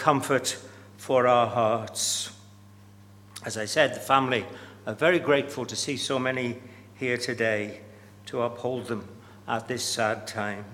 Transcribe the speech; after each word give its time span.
comfort 0.00 0.56
for 0.96 1.28
our 1.28 1.46
hearts. 1.46 2.32
As 3.44 3.58
I 3.58 3.66
said, 3.66 3.94
the 3.94 4.00
family 4.00 4.46
are 4.86 4.94
very 4.94 5.18
grateful 5.18 5.66
to 5.66 5.76
see 5.76 5.98
so 5.98 6.18
many 6.18 6.56
here 6.94 7.18
today 7.18 7.82
to 8.24 8.40
uphold 8.40 8.86
them 8.86 9.06
at 9.46 9.68
this 9.68 9.84
sad 9.84 10.26
time. 10.26 10.64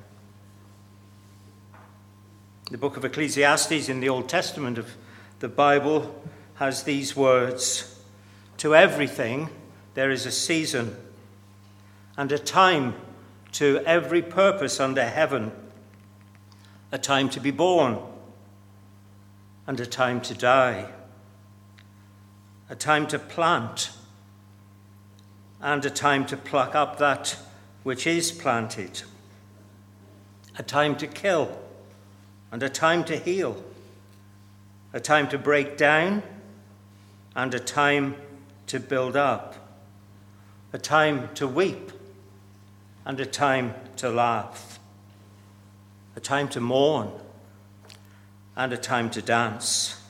The 2.71 2.79
book 2.79 2.97
of 2.97 3.05
Ecclesiastes 3.05 3.89
in 3.89 3.99
the 3.99 4.09
Old 4.09 4.29
Testament 4.29 4.79
of 4.79 4.97
the 5.41 5.49
Bible 5.49 6.23
has 6.55 6.85
these 6.85 7.17
words 7.17 8.01
To 8.59 8.77
everything 8.77 9.51
there 9.95 10.13
is 10.13 10.25
a 10.25 10.31
season 10.31 10.97
and 12.17 12.31
a 12.31 12.39
time 12.39 12.95
to 13.53 13.83
every 13.85 14.23
purpose 14.23 14.79
under 14.79 15.05
heaven, 15.05 15.51
a 16.93 16.99
time 16.99 17.29
to 17.31 17.41
be 17.41 17.51
born 17.51 17.99
and 19.67 19.81
a 19.81 19.87
time 19.87 20.21
to 20.21 20.35
die, 20.35 20.89
a 22.71 22.75
time 22.75 23.07
to 23.09 23.19
plant 23.19 23.91
and 25.61 25.85
a 25.85 25.91
time 25.91 26.25
to 26.27 26.37
pluck 26.37 26.75
up 26.75 26.99
that 26.99 27.37
which 27.83 28.07
is 28.07 28.31
planted, 28.31 29.03
a 30.59 30.63
time 30.63 30.95
to 30.97 31.07
kill 31.07 31.59
and 32.53 32.63
a 32.63 32.69
time 32.69 33.03
to 33.05 33.17
heal, 33.17 33.63
a 34.93 35.01
time 35.01 35.29
to 35.29 35.39
break 35.39 35.77
down 35.77 36.23
and 37.35 37.53
a 37.55 37.61
time 37.61 38.15
to 38.69 38.79
build 38.79 39.17
up, 39.17 39.57
a 40.73 40.79
time 40.79 41.29
to 41.35 41.47
weep 41.47 41.91
and 43.05 43.19
a 43.19 43.27
time 43.27 43.75
to 43.97 44.09
laugh, 44.11 44.79
a 46.15 46.21
time 46.21 46.49
to 46.49 46.61
mourn 46.61 47.11
and 48.57 48.73
a 48.73 48.77
time 48.77 49.11
to 49.11 49.21
dance, 49.21 50.01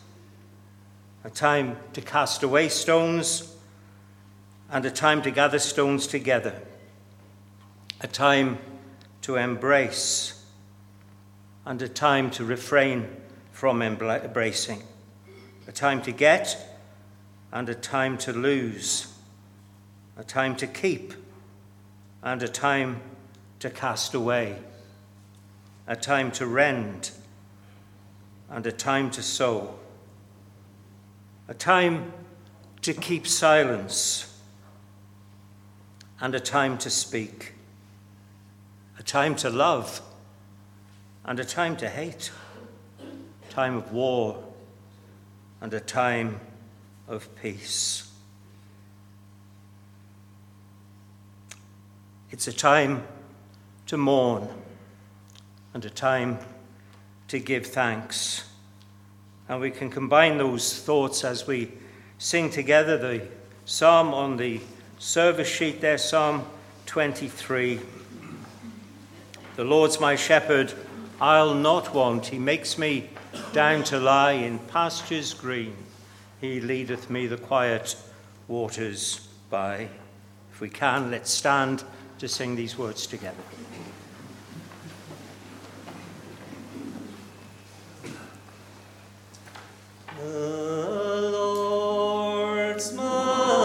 a 1.24 1.30
time 1.30 1.76
to 1.92 2.00
cast 2.00 2.44
away 2.44 2.68
stones 2.68 3.56
and 4.70 4.84
a 4.86 4.90
time 4.90 5.20
to 5.20 5.30
gather 5.32 5.58
stones 5.58 6.06
together, 6.06 6.62
a 8.00 8.06
time 8.06 8.58
to 9.22 9.34
embrace 9.34 10.44
and 11.64 11.82
a 11.82 11.88
time 11.88 12.30
to 12.30 12.44
refrain 12.44 13.08
from 13.50 13.82
embracing, 13.82 14.82
a 15.66 15.72
time 15.72 16.00
to 16.00 16.12
get 16.12 16.56
and 17.52 17.68
a 17.68 17.74
time 17.74 18.16
to 18.16 18.32
lose, 18.32 19.12
a 20.16 20.22
time 20.22 20.54
to 20.54 20.66
keep 20.68 21.14
and 22.22 22.42
a 22.44 22.48
time 22.48 23.00
to 23.58 23.70
cast 23.70 24.14
away, 24.14 24.56
a 25.88 25.96
time 25.96 26.30
to 26.30 26.46
rend 26.46 27.10
and 28.50 28.66
a 28.66 28.72
time 28.72 29.10
to 29.10 29.22
sow, 29.22 29.78
a 31.48 31.54
time 31.54 32.12
to 32.82 32.92
keep 32.94 33.26
silence 33.26 34.40
and 36.20 36.34
a 36.34 36.40
time 36.40 36.78
to 36.78 36.90
speak, 36.90 37.54
a 38.98 39.02
time 39.02 39.34
to 39.34 39.50
love 39.50 40.00
and 41.24 41.40
a 41.40 41.44
time 41.44 41.76
to 41.76 41.88
hate, 41.88 42.30
a 43.00 43.52
time 43.52 43.76
of 43.76 43.92
war 43.92 44.42
and 45.60 45.74
a 45.74 45.80
time 45.80 46.40
of 47.08 47.28
peace. 47.36 48.10
It's 52.30 52.46
a 52.48 52.52
time 52.52 53.04
to 53.86 53.96
mourn 53.96 54.48
and 55.74 55.84
a 55.84 55.90
time 55.90 56.38
to 57.28 57.38
give 57.38 57.66
thanks. 57.66 58.44
And 59.48 59.60
we 59.60 59.70
can 59.70 59.90
combine 59.90 60.38
those 60.38 60.80
thoughts 60.80 61.24
as 61.24 61.46
we 61.46 61.72
sing 62.18 62.50
together 62.50 62.96
the 62.96 63.26
psalm 63.64 64.14
on 64.14 64.36
the 64.36 64.60
service 64.98 65.48
sheet 65.48 65.80
there, 65.80 65.98
Psalm 65.98 66.44
23. 66.86 67.80
The 69.56 69.64
Lord's 69.64 70.00
my 70.00 70.16
shepherd, 70.16 70.72
I'll 71.20 71.54
not 71.54 71.94
want. 71.94 72.26
He 72.26 72.38
makes 72.38 72.78
me 72.78 73.10
down 73.52 73.84
to 73.84 73.98
lie 73.98 74.32
in 74.32 74.58
pastures 74.58 75.34
green. 75.34 75.74
He 76.40 76.60
leadeth 76.60 77.08
me 77.10 77.26
the 77.26 77.38
quiet 77.38 77.96
waters 78.48 79.28
by. 79.50 79.88
If 80.52 80.60
we 80.60 80.68
can, 80.68 81.10
let's 81.10 81.30
stand 81.30 81.84
to 82.18 82.28
sing 82.28 82.56
these 82.56 82.78
words 82.78 83.06
together. 83.06 83.36
The 90.26 91.30
Lord's 91.32 92.92
my 92.92 93.55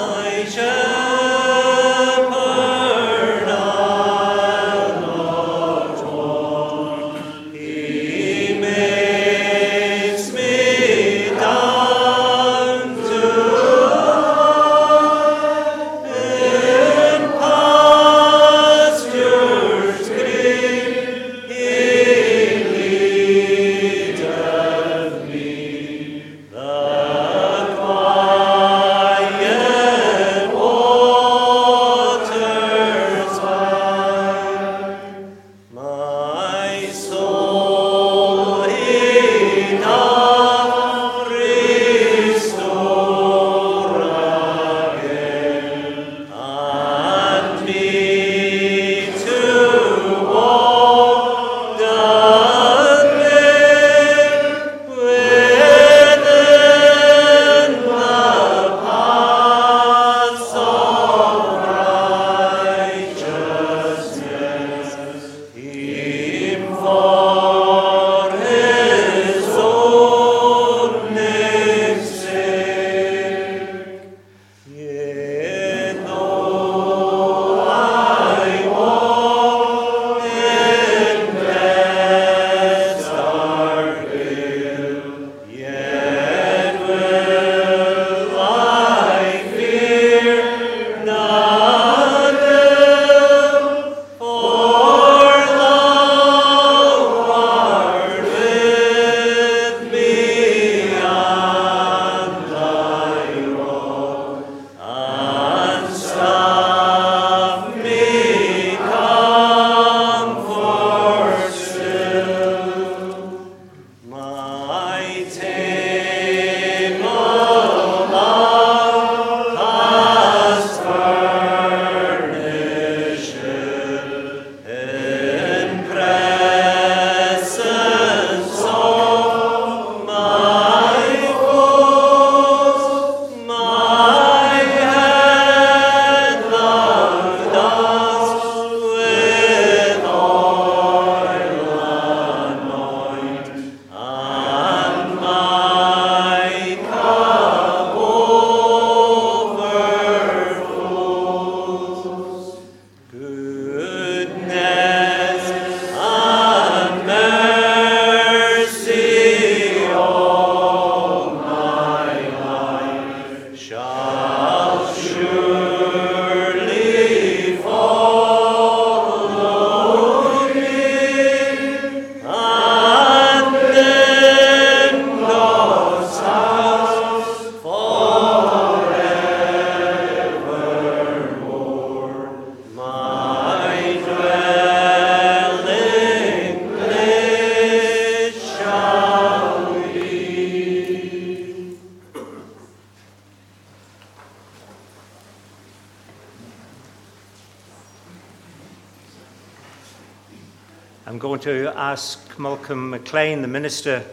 Malcolm 202.61 202.91
McLean, 202.91 203.41
the 203.41 203.47
minister 203.47 204.05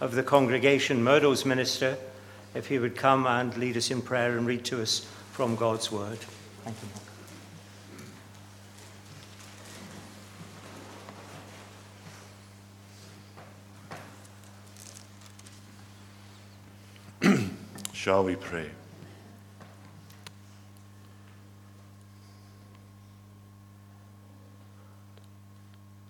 of 0.00 0.14
the 0.14 0.22
congregation, 0.22 1.02
Murdo's 1.02 1.44
minister, 1.44 1.98
if 2.54 2.68
he 2.68 2.78
would 2.78 2.94
come 2.94 3.26
and 3.26 3.56
lead 3.56 3.76
us 3.76 3.90
in 3.90 4.00
prayer 4.00 4.38
and 4.38 4.46
read 4.46 4.64
to 4.66 4.80
us 4.80 5.04
from 5.32 5.56
God's 5.56 5.90
word. 5.90 6.20
Thank 6.62 6.76
you. 17.24 17.48
Shall 17.92 18.22
we 18.22 18.36
pray? 18.36 18.70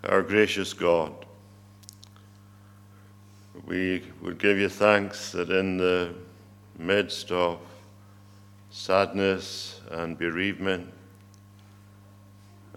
Our 0.05 0.21
gracious 0.21 0.75
God, 0.75 1.26
we 3.67 4.05
would 4.23 4.39
give 4.39 4.59
you 4.59 4.69
thanks 4.69 5.33
that 5.33 5.51
in 5.51 5.77
the 5.77 6.15
midst 6.79 7.33
of 7.33 7.59
sadness 8.71 9.81
and 9.91 10.17
bereavement, 10.17 10.93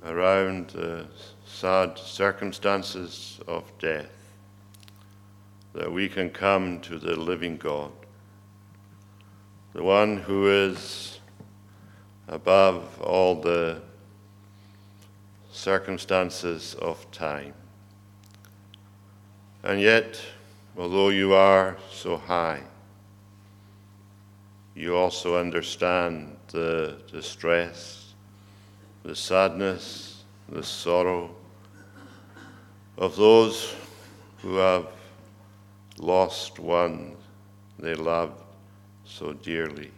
around 0.03 0.69
the 0.69 1.05
sad 1.45 1.97
circumstances 1.97 3.39
of 3.47 3.63
death, 3.77 4.09
that 5.73 5.91
we 5.91 6.09
can 6.09 6.29
come 6.29 6.79
to 6.79 6.97
the 6.97 7.15
living 7.15 7.57
God, 7.57 7.91
the 9.73 9.83
one 9.83 10.17
who 10.17 10.49
is 10.49 11.19
above 12.27 12.99
all 13.01 13.35
the 13.35 13.81
circumstances 15.51 16.73
of 16.75 17.09
time. 17.11 17.53
And 19.61 19.81
yet, 19.81 20.19
although 20.79 21.09
you 21.09 21.33
are 21.33 21.75
so 21.91 22.15
high, 22.15 22.63
you 24.73 24.95
also 24.95 25.37
understand 25.37 26.37
the 26.47 26.97
distress, 27.11 28.13
the 29.03 29.13
sadness, 29.13 30.23
the 30.47 30.63
sorrow 30.63 31.29
of 32.97 33.15
those 33.17 33.75
who 34.37 34.55
have 34.55 34.87
lost 35.99 36.59
one 36.59 37.15
they 37.77 37.93
loved 37.93 38.41
so 39.03 39.33
dearly. 39.33 39.91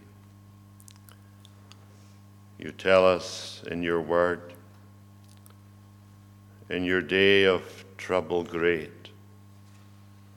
You 2.58 2.72
tell 2.72 3.08
us 3.08 3.64
in 3.70 3.84
your 3.84 4.02
word 4.02 4.54
in 6.70 6.86
your 6.86 7.02
day 7.02 7.44
of 7.44 7.84
trouble 7.98 8.44
great, 8.44 9.01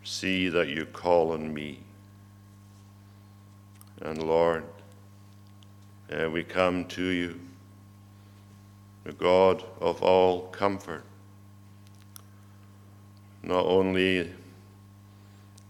see 0.05 0.49
that 0.51 0.69
you 0.69 0.85
call 0.87 1.33
on 1.33 1.53
me. 1.53 1.81
And 4.03 4.23
Lord, 4.23 4.65
uh, 6.13 6.29
we 6.31 6.45
come 6.45 6.85
to 6.87 7.03
you, 7.03 7.41
the 9.05 9.13
God 9.13 9.65
of 9.81 10.03
all 10.03 10.43
comfort, 10.49 11.05
not 13.43 13.65
only 13.65 14.31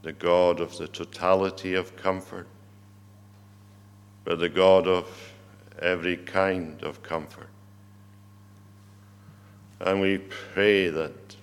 the 0.03 0.13
God 0.13 0.61
of 0.61 0.77
the 0.77 0.89
totality 0.89 1.75
of 1.75 1.97
comfort, 1.97 2.49
but 4.25 4.39
the 4.39 4.49
God 4.49 4.87
of 4.87 5.33
every 5.81 6.17
kind 6.17 6.83
of 6.83 7.03
comfort. 7.03 7.49
And 9.81 10.01
we 10.01 10.19
pray 10.19 10.89
that 10.89 11.37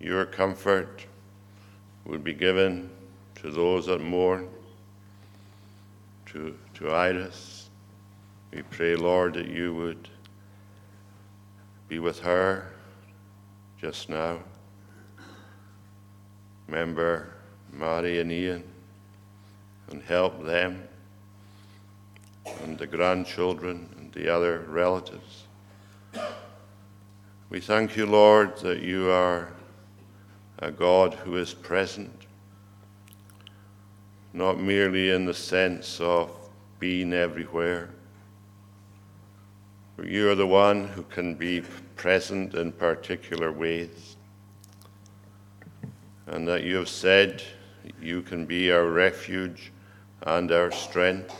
your 0.00 0.24
comfort 0.24 1.06
would 2.04 2.24
be 2.24 2.34
given 2.34 2.90
to 3.36 3.50
those 3.50 3.86
that 3.86 4.00
mourn, 4.00 4.48
to, 6.26 6.56
to 6.74 6.90
Iris. 6.90 7.70
We 8.52 8.62
pray, 8.62 8.96
Lord, 8.96 9.34
that 9.34 9.48
you 9.48 9.74
would 9.74 10.08
be 11.88 11.98
with 11.98 12.20
her 12.20 12.72
just 13.80 14.08
now. 14.08 14.38
Remember 16.66 17.34
Mary 17.72 18.20
and 18.20 18.32
Ian 18.32 18.64
and 19.90 20.02
help 20.02 20.44
them 20.44 20.88
and 22.62 22.78
the 22.78 22.86
grandchildren 22.86 23.88
and 23.98 24.12
the 24.12 24.32
other 24.32 24.60
relatives. 24.68 25.44
We 27.50 27.60
thank 27.60 27.96
you, 27.96 28.06
Lord, 28.06 28.56
that 28.58 28.80
you 28.80 29.10
are 29.10 29.52
a 30.62 30.70
God 30.70 31.14
who 31.14 31.36
is 31.38 31.52
present, 31.52 32.26
not 34.32 34.60
merely 34.60 35.10
in 35.10 35.26
the 35.26 35.34
sense 35.34 36.00
of 36.00 36.30
being 36.78 37.12
everywhere, 37.12 37.90
but 39.96 40.06
you 40.06 40.30
are 40.30 40.36
the 40.36 40.46
one 40.46 40.86
who 40.86 41.02
can 41.02 41.34
be 41.34 41.62
present 41.96 42.54
in 42.54 42.70
particular 42.70 43.50
ways, 43.50 44.14
and 46.28 46.46
that 46.46 46.62
you 46.62 46.76
have 46.76 46.88
said 46.88 47.42
you 48.00 48.22
can 48.22 48.46
be 48.46 48.70
our 48.70 48.86
refuge 48.86 49.72
and 50.22 50.52
our 50.52 50.70
strength, 50.70 51.34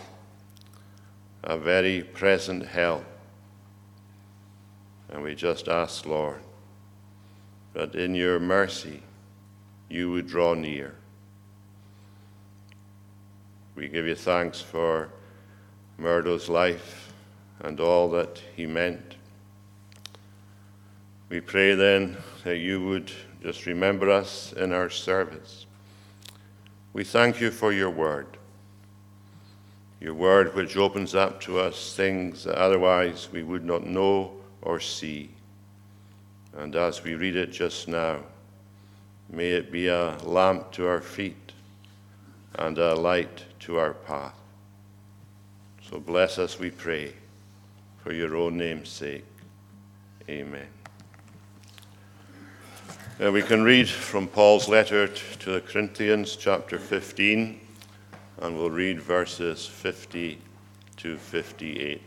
a 1.44 1.56
very 1.56 2.02
present 2.02 2.66
help. 2.66 3.04
And 5.10 5.22
we 5.22 5.36
just 5.36 5.68
ask, 5.68 6.06
Lord, 6.06 6.40
that 7.74 7.94
in 7.94 8.16
your 8.16 8.40
mercy 8.40 9.00
you 9.92 10.10
would 10.10 10.26
draw 10.26 10.54
near. 10.54 10.94
We 13.74 13.88
give 13.88 14.06
you 14.06 14.14
thanks 14.14 14.60
for 14.60 15.10
Murdo's 15.98 16.48
life 16.48 17.12
and 17.60 17.78
all 17.78 18.10
that 18.10 18.40
he 18.56 18.66
meant. 18.66 19.16
We 21.28 21.40
pray 21.40 21.74
then 21.74 22.16
that 22.44 22.56
you 22.56 22.84
would 22.86 23.12
just 23.42 23.66
remember 23.66 24.10
us 24.10 24.52
in 24.54 24.72
our 24.72 24.88
service. 24.88 25.66
We 26.94 27.04
thank 27.04 27.40
you 27.40 27.50
for 27.50 27.72
your 27.72 27.90
word, 27.90 28.38
your 30.00 30.14
word 30.14 30.54
which 30.54 30.76
opens 30.76 31.14
up 31.14 31.40
to 31.42 31.58
us 31.58 31.94
things 31.94 32.44
that 32.44 32.56
otherwise 32.56 33.28
we 33.30 33.42
would 33.42 33.64
not 33.64 33.86
know 33.86 34.32
or 34.62 34.80
see. 34.80 35.30
And 36.56 36.76
as 36.76 37.02
we 37.02 37.14
read 37.14 37.36
it 37.36 37.50
just 37.50 37.88
now, 37.88 38.20
may 39.32 39.50
it 39.50 39.72
be 39.72 39.88
a 39.88 40.16
lamp 40.24 40.70
to 40.72 40.86
our 40.86 41.00
feet 41.00 41.52
and 42.56 42.78
a 42.78 42.94
light 42.94 43.44
to 43.60 43.78
our 43.78 43.94
path. 43.94 44.36
So 45.90 45.98
bless 45.98 46.38
us, 46.38 46.58
we 46.58 46.70
pray, 46.70 47.14
for 48.02 48.12
your 48.12 48.36
own 48.36 48.56
name's 48.56 48.90
sake. 48.90 49.24
Amen. 50.28 50.68
Now 53.18 53.30
we 53.30 53.42
can 53.42 53.62
read 53.62 53.88
from 53.88 54.28
Paul's 54.28 54.68
letter 54.68 55.08
to 55.08 55.52
the 55.52 55.60
Corinthians, 55.60 56.36
chapter 56.36 56.78
15, 56.78 57.60
and 58.40 58.56
we'll 58.56 58.70
read 58.70 59.00
verses 59.00 59.66
50 59.66 60.38
to 60.96 61.16
58. 61.16 62.00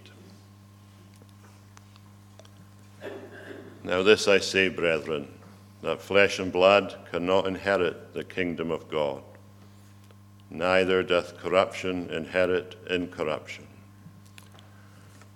Now, 3.84 4.02
this 4.02 4.28
I 4.28 4.40
say, 4.40 4.68
brethren, 4.68 5.28
that 5.86 6.02
flesh 6.02 6.40
and 6.40 6.52
blood 6.52 6.96
cannot 7.12 7.46
inherit 7.46 8.12
the 8.16 8.24
kingdom 8.24 8.72
of 8.72 8.90
God, 8.90 9.22
neither 10.50 11.04
doth 11.04 11.38
corruption 11.38 12.10
inherit 12.10 12.76
incorruption. 12.90 13.68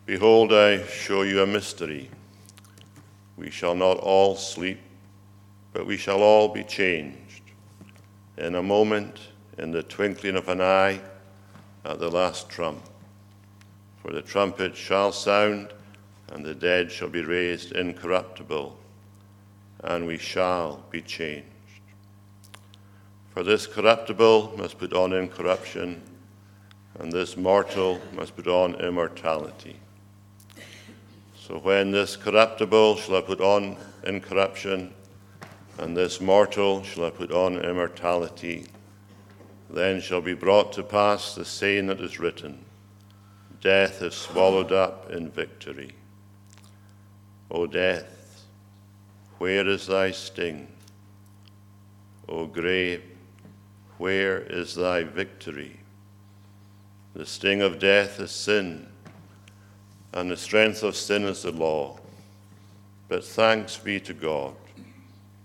Behold, 0.07 0.51
I 0.51 0.83
show 0.87 1.21
you 1.21 1.43
a 1.43 1.45
mystery. 1.45 2.09
We 3.37 3.51
shall 3.51 3.75
not 3.75 3.97
all 3.97 4.35
sleep, 4.35 4.79
but 5.71 5.85
we 5.85 5.97
shall 5.97 6.23
all 6.23 6.47
be 6.47 6.63
changed. 6.63 7.43
In 8.39 8.55
a 8.55 8.63
moment, 8.63 9.19
in 9.59 9.69
the 9.69 9.83
twinkling 9.83 10.35
of 10.35 10.49
an 10.49 10.61
eye, 10.61 10.99
at 11.85 11.99
the 11.99 12.09
last 12.09 12.49
trump. 12.49 12.81
For 14.01 14.11
the 14.11 14.23
trumpet 14.23 14.75
shall 14.75 15.11
sound 15.11 15.73
and 16.31 16.43
the 16.43 16.55
dead 16.55 16.91
shall 16.91 17.09
be 17.09 17.21
raised 17.21 17.73
incorruptible, 17.73 18.75
and 19.83 20.05
we 20.05 20.17
shall 20.17 20.83
be 20.89 21.01
changed. 21.01 21.45
For 23.33 23.43
this 23.43 23.67
corruptible 23.67 24.55
must 24.57 24.77
put 24.77 24.93
on 24.93 25.13
incorruption, 25.13 26.01
and 27.00 27.12
this 27.12 27.38
mortal 27.38 28.01
must 28.13 28.36
put 28.36 28.48
on 28.48 28.75
immortality. 28.75 29.77
So 31.39 31.57
when 31.59 31.91
this 31.91 32.15
corruptible 32.15 32.98
shall 32.98 33.15
have 33.15 33.25
put 33.25 33.41
on 33.41 33.77
incorruption, 34.03 34.93
and 35.77 35.95
this 35.95 36.19
mortal 36.19 36.83
shall 36.83 37.05
have 37.05 37.15
put 37.15 37.31
on 37.31 37.57
immortality, 37.57 38.67
then 39.69 40.01
shall 40.01 40.21
be 40.21 40.33
brought 40.33 40.74
to 40.74 40.83
pass 40.83 41.36
the 41.36 41.45
saying 41.45 41.88
that 41.88 42.01
is 42.01 42.19
written 42.19 42.65
Death 43.62 44.01
is 44.01 44.13
swallowed 44.13 44.71
up 44.71 45.12
in 45.12 45.29
victory. 45.29 45.91
O 47.51 47.67
death, 47.67 48.18
where 49.39 49.67
is 49.67 49.88
thy 49.88 50.12
sting? 50.12 50.67
O 52.27 52.46
grave, 52.46 53.01
where 53.98 54.39
is 54.39 54.75
thy 54.75 55.03
victory? 55.03 55.79
The 57.15 57.25
sting 57.25 57.62
of 57.62 57.79
death 57.79 58.19
is 58.19 58.31
sin, 58.31 58.86
and 60.13 60.29
the 60.29 60.38
strength 60.38 60.84
of 60.84 60.96
sin 60.96 61.24
is 61.24 61.41
the 61.41 61.51
law. 61.51 61.98
But 63.08 63.25
thanks 63.25 63.77
be 63.77 64.00
to 64.01 64.13
God, 64.13 64.53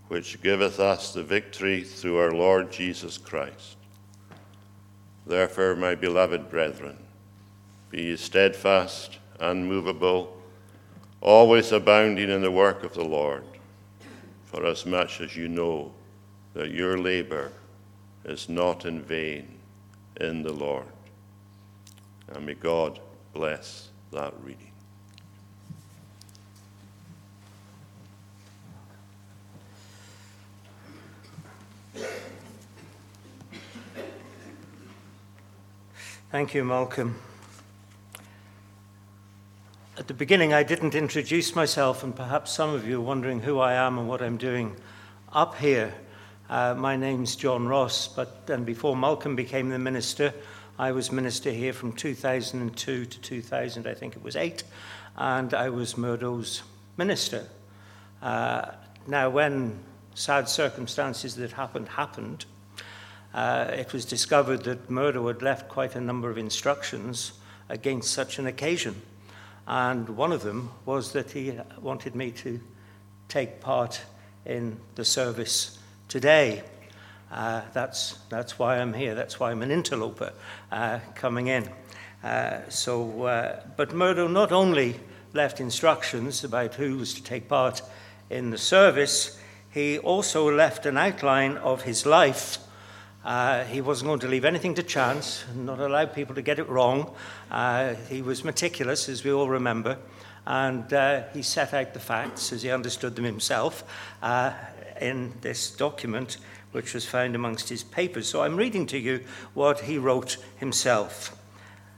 which 0.08 0.42
giveth 0.42 0.78
us 0.78 1.14
the 1.14 1.22
victory 1.22 1.82
through 1.82 2.18
our 2.18 2.32
Lord 2.32 2.70
Jesus 2.70 3.16
Christ. 3.16 3.76
Therefore, 5.26 5.74
my 5.74 5.94
beloved 5.94 6.50
brethren, 6.50 6.98
be 7.90 8.02
ye 8.02 8.16
steadfast, 8.16 9.18
unmovable, 9.40 10.36
always 11.20 11.72
abounding 11.72 12.28
in 12.28 12.42
the 12.42 12.50
work 12.50 12.84
of 12.84 12.92
the 12.92 13.04
Lord, 13.04 13.44
for 14.54 14.66
as 14.66 14.86
much 14.86 15.20
as 15.20 15.34
you 15.34 15.48
know 15.48 15.92
that 16.52 16.70
your 16.70 16.96
labor 16.96 17.50
is 18.24 18.48
not 18.48 18.84
in 18.84 19.02
vain 19.02 19.48
in 20.20 20.44
the 20.44 20.52
Lord. 20.52 20.86
And 22.28 22.46
may 22.46 22.54
God 22.54 23.00
bless 23.32 23.88
that 24.12 24.32
reading. 24.44 24.70
Thank 36.30 36.54
you, 36.54 36.64
Malcolm. 36.64 37.16
At 39.96 40.08
the 40.08 40.14
beginning, 40.14 40.52
I 40.52 40.64
didn't 40.64 40.96
introduce 40.96 41.54
myself, 41.54 42.02
and 42.02 42.16
perhaps 42.16 42.50
some 42.50 42.74
of 42.74 42.84
you 42.84 42.98
are 42.98 43.04
wondering 43.04 43.38
who 43.38 43.60
I 43.60 43.74
am 43.74 43.96
and 43.96 44.08
what 44.08 44.22
I'm 44.22 44.36
doing 44.36 44.74
up 45.32 45.56
here. 45.56 45.94
Uh, 46.50 46.74
my 46.76 46.96
name's 46.96 47.36
John 47.36 47.68
Ross, 47.68 48.08
but 48.08 48.44
then 48.48 48.64
before 48.64 48.96
Malcolm 48.96 49.36
became 49.36 49.68
the 49.68 49.78
minister, 49.78 50.34
I 50.80 50.90
was 50.90 51.12
minister 51.12 51.52
here 51.52 51.72
from 51.72 51.92
2002 51.92 53.04
to 53.04 53.20
2000, 53.20 53.86
I 53.86 53.94
think 53.94 54.16
it 54.16 54.22
was 54.24 54.34
eight, 54.34 54.64
and 55.16 55.54
I 55.54 55.68
was 55.68 55.96
Murdo's 55.96 56.64
minister. 56.96 57.46
Uh, 58.20 58.72
now, 59.06 59.30
when 59.30 59.78
sad 60.16 60.48
circumstances 60.48 61.36
that 61.36 61.52
happened 61.52 61.88
happened, 61.90 62.46
uh, 63.32 63.70
it 63.70 63.92
was 63.92 64.04
discovered 64.04 64.64
that 64.64 64.90
Murdo 64.90 65.28
had 65.28 65.40
left 65.40 65.68
quite 65.68 65.94
a 65.94 66.00
number 66.00 66.30
of 66.30 66.36
instructions 66.36 67.34
against 67.68 68.12
such 68.12 68.40
an 68.40 68.48
occasion. 68.48 69.00
And 69.66 70.08
one 70.10 70.32
of 70.32 70.42
them 70.42 70.70
was 70.84 71.12
that 71.12 71.30
he 71.30 71.58
wanted 71.80 72.14
me 72.14 72.30
to 72.32 72.60
take 73.28 73.60
part 73.60 74.02
in 74.44 74.78
the 74.94 75.04
service 75.04 75.78
today. 76.08 76.62
Uh, 77.32 77.62
that's, 77.72 78.18
that's 78.28 78.58
why 78.58 78.78
I'm 78.78 78.92
here. 78.92 79.14
That's 79.14 79.40
why 79.40 79.50
I'm 79.50 79.62
an 79.62 79.70
interloper 79.70 80.32
uh, 80.70 81.00
coming 81.14 81.46
in. 81.46 81.68
Uh, 82.22 82.60
so, 82.68 83.24
uh, 83.24 83.60
but 83.76 83.94
Murdo 83.94 84.28
not 84.28 84.52
only 84.52 85.00
left 85.32 85.60
instructions 85.60 86.44
about 86.44 86.74
who 86.74 86.98
was 86.98 87.14
to 87.14 87.22
take 87.22 87.48
part 87.48 87.82
in 88.30 88.50
the 88.50 88.58
service, 88.58 89.38
he 89.70 89.98
also 89.98 90.50
left 90.50 90.86
an 90.86 90.96
outline 90.96 91.56
of 91.56 91.82
his 91.82 92.06
life 92.06 92.58
uh, 93.24 93.64
he 93.64 93.80
wasn't 93.80 94.08
going 94.08 94.20
to 94.20 94.28
leave 94.28 94.44
anything 94.44 94.74
to 94.74 94.82
chance, 94.82 95.44
not 95.56 95.80
allow 95.80 96.04
people 96.04 96.34
to 96.34 96.42
get 96.42 96.58
it 96.58 96.68
wrong. 96.68 97.10
Uh, 97.50 97.94
he 98.10 98.20
was 98.20 98.44
meticulous, 98.44 99.08
as 99.08 99.24
we 99.24 99.32
all 99.32 99.48
remember, 99.48 99.96
and 100.46 100.92
uh, 100.92 101.22
he 101.32 101.40
set 101.40 101.72
out 101.72 101.94
the 101.94 102.00
facts 102.00 102.52
as 102.52 102.62
he 102.62 102.70
understood 102.70 103.16
them 103.16 103.24
himself 103.24 103.82
uh, 104.22 104.52
in 105.00 105.32
this 105.40 105.70
document, 105.70 106.36
which 106.72 106.92
was 106.92 107.06
found 107.06 107.34
amongst 107.34 107.70
his 107.70 107.82
papers. 107.82 108.28
So 108.28 108.42
I'm 108.42 108.56
reading 108.56 108.84
to 108.88 108.98
you 108.98 109.24
what 109.54 109.80
he 109.80 109.96
wrote 109.96 110.36
himself. 110.56 111.34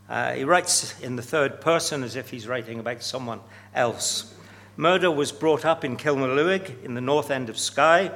Uh, 0.08 0.34
he 0.34 0.44
writes 0.44 1.00
in 1.00 1.16
the 1.16 1.22
third 1.22 1.60
person 1.60 2.04
as 2.04 2.14
if 2.14 2.30
he's 2.30 2.46
writing 2.46 2.78
about 2.78 3.02
someone 3.02 3.40
else. 3.74 4.32
Murdo 4.76 5.10
was 5.10 5.32
brought 5.32 5.64
up 5.64 5.84
in 5.84 5.96
Kilmaluag 5.96 6.84
in 6.84 6.94
the 6.94 7.00
north 7.00 7.32
end 7.32 7.48
of 7.48 7.58
Skye, 7.58 8.12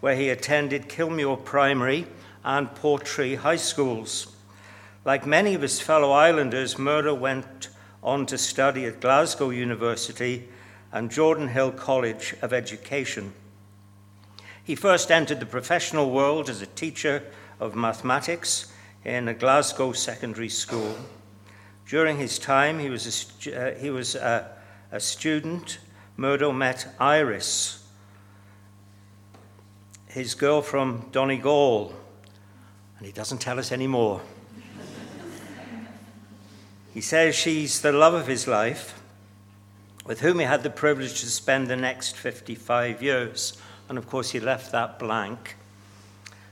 where 0.00 0.16
he 0.16 0.28
attended 0.28 0.90
Kilmuir 0.90 1.42
Primary 1.42 2.06
and 2.44 2.74
Portree 2.74 3.36
high 3.36 3.56
schools. 3.56 4.34
Like 5.04 5.26
many 5.26 5.54
of 5.54 5.62
his 5.62 5.80
fellow 5.80 6.12
islanders, 6.12 6.78
Murdo 6.78 7.14
went 7.14 7.68
on 8.02 8.26
to 8.26 8.38
study 8.38 8.84
at 8.86 9.00
Glasgow 9.00 9.50
University 9.50 10.48
and 10.92 11.10
Jordanhill 11.10 11.76
College 11.76 12.34
of 12.42 12.52
Education. 12.52 13.32
He 14.62 14.74
first 14.74 15.10
entered 15.10 15.40
the 15.40 15.46
professional 15.46 16.10
world 16.10 16.48
as 16.48 16.62
a 16.62 16.66
teacher 16.66 17.24
of 17.58 17.74
mathematics 17.74 18.72
in 19.04 19.28
a 19.28 19.34
Glasgow 19.34 19.92
secondary 19.92 20.48
school. 20.48 20.96
During 21.88 22.18
his 22.18 22.38
time, 22.38 22.78
he 22.78 22.88
was 22.88 23.06
a, 23.46 23.56
uh, 23.56 23.78
he 23.78 23.90
was 23.90 24.14
a, 24.14 24.50
a 24.92 25.00
student. 25.00 25.78
Murdo 26.16 26.52
met 26.52 26.86
Iris, 27.00 27.84
his 30.06 30.34
girl 30.34 30.60
from 30.60 31.08
Donegal, 31.12 31.94
and 33.00 33.06
he 33.06 33.12
doesn't 33.14 33.38
tell 33.38 33.58
us 33.58 33.72
any 33.72 33.86
more. 33.86 34.20
he 36.92 37.00
says 37.00 37.34
she's 37.34 37.80
the 37.80 37.92
love 37.92 38.12
of 38.12 38.26
his 38.26 38.46
life, 38.46 39.00
with 40.04 40.20
whom 40.20 40.38
he 40.38 40.44
had 40.44 40.62
the 40.62 40.68
privilege 40.68 41.18
to 41.20 41.26
spend 41.26 41.68
the 41.68 41.76
next 41.76 42.14
55 42.14 43.02
years. 43.02 43.56
And 43.88 43.96
of 43.96 44.06
course, 44.06 44.32
he 44.32 44.38
left 44.38 44.70
that 44.72 44.98
blank, 44.98 45.56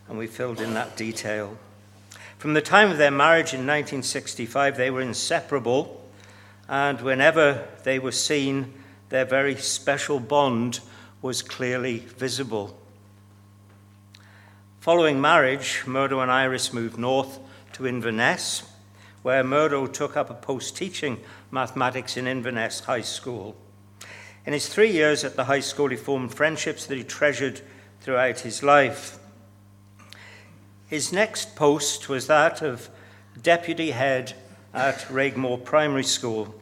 and 0.09 0.17
we 0.17 0.27
filled 0.27 0.63
in 0.63 0.73
that 0.73 0.97
detail. 0.97 1.59
From 2.39 2.55
the 2.55 2.63
time 2.63 2.91
of 2.91 2.97
their 2.97 3.11
marriage 3.11 3.53
in 3.53 3.67
1965, 3.67 4.79
they 4.79 4.91
were 4.91 5.03
inseparable, 5.03 6.03
and 6.67 6.99
whenever 7.03 7.69
they 7.85 7.99
were 7.99 8.11
seen, 8.11 8.73
their 9.11 9.27
very 9.27 9.57
special 9.57 10.19
bond 10.19 10.81
was 11.21 11.43
clearly 11.43 11.99
visible. 11.99 12.75
Following 14.89 15.21
marriage, 15.21 15.83
Murdo 15.87 16.21
and 16.21 16.31
Iris 16.31 16.73
moved 16.73 16.97
north 16.97 17.41
to 17.75 17.87
Inverness, 17.87 18.63
where 19.21 19.45
Murdo 19.45 19.87
took 19.87 20.17
up 20.17 20.31
a 20.31 20.35
post 20.35 20.79
teaching 20.79 21.21
mathematics 21.51 22.17
in 22.17 22.27
Inverness 22.27 22.81
High 22.81 23.03
School. 23.03 23.55
In 24.47 24.55
his 24.55 24.67
three 24.67 24.91
years 24.91 25.25
at 25.25 25.37
the 25.37 25.45
high 25.45 25.61
school, 25.61 25.89
he 25.89 25.97
formed 25.97 26.35
friendships 26.35 26.87
that 26.87 26.97
he 26.97 27.05
treasured 27.05 27.61
throughout 28.01 28.41
his 28.41 28.63
life. 28.63 29.19
His 30.87 31.13
next 31.13 31.55
post 31.55 32.09
was 32.09 32.27
that 32.29 32.63
of 32.63 32.89
deputy 33.43 33.91
head 33.91 34.33
at 34.73 35.01
Raigmore 35.11 35.63
Primary 35.63 36.03
School. 36.03 36.55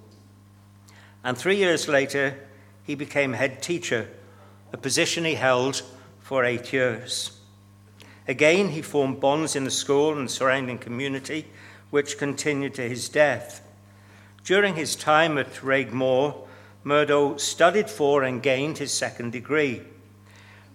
And 1.23 1.39
three 1.39 1.59
years 1.59 1.87
later, 1.87 2.37
he 2.83 2.97
became 2.97 3.35
head 3.35 3.63
teacher, 3.63 4.09
a 4.73 4.77
position 4.77 5.25
he 5.25 5.37
held 5.37 5.83
for 6.19 6.45
eight 6.45 6.73
years. 6.73 7.31
Again, 8.29 8.71
he 8.71 8.83
formed 8.83 9.21
bonds 9.21 9.55
in 9.55 9.65
the 9.65 9.71
school 9.71 10.19
and 10.19 10.31
surrounding 10.31 10.79
community, 10.79 11.47
which 11.91 12.19
continued 12.19 12.75
to 12.75 12.89
his 12.89 13.09
death. 13.09 13.63
During 14.43 14.75
his 14.75 14.97
time 14.97 15.39
at 15.39 15.55
Raigmore, 15.63 16.47
Murdo 16.83 17.37
studied 17.37 17.91
for 17.91 18.23
and 18.23 18.43
gained 18.43 18.79
his 18.79 18.93
second 18.93 19.33
degree. 19.33 19.83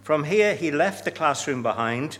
From 0.02 0.26
here, 0.26 0.56
he 0.56 0.72
left 0.72 1.06
the 1.06 1.12
classroom 1.12 1.62
behind 1.64 2.18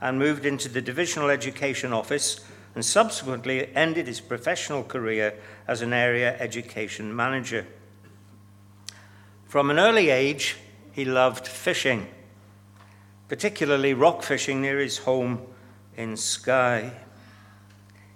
and 0.00 0.18
moved 0.18 0.46
into 0.46 0.68
the 0.68 0.82
divisional 0.82 1.30
education 1.30 1.92
office 1.92 2.40
and 2.74 2.84
subsequently 2.84 3.74
ended 3.74 4.06
his 4.06 4.20
professional 4.20 4.82
career 4.82 5.34
as 5.66 5.80
an 5.80 5.92
area 5.92 6.36
education 6.38 7.14
manager. 7.14 7.66
From 9.46 9.70
an 9.70 9.78
early 9.78 10.10
age, 10.10 10.56
he 10.92 11.04
loved 11.04 11.46
fishing 11.46 12.08
particularly 13.28 13.94
rock 13.94 14.22
fishing 14.22 14.60
near 14.60 14.78
his 14.78 14.98
home 14.98 15.40
in 15.96 16.16
Skye. 16.16 16.92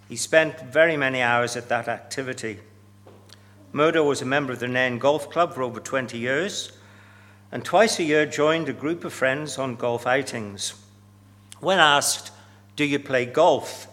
He 0.09 0.17
spent 0.17 0.61
very 0.61 0.97
many 0.97 1.23
hours 1.23 1.57
at 1.57 1.69
that 1.69 1.89
activity. 1.89 2.61
Murdo 3.73 4.05
was 4.05 4.23
a 4.23 4.27
member 4.27 4.53
of 4.53 4.61
the 4.61 4.69
Nairn 4.69 4.99
Golf 4.99 5.31
Club 5.31 5.55
for 5.55 5.63
over 5.63 5.81
20 5.81 6.19
years 6.19 6.73
and 7.53 7.65
twice 7.65 7.99
a 7.99 8.05
year 8.05 8.27
joined 8.27 8.69
a 8.69 8.73
group 8.73 9.05
of 9.05 9.13
friends 9.13 9.59
on 9.59 9.77
golf 9.77 10.07
outings. 10.07 10.75
When 11.61 11.79
asked, 11.79 12.31
Do 12.77 12.85
you 12.85 12.99
play 12.99 13.27
golf? 13.27 13.87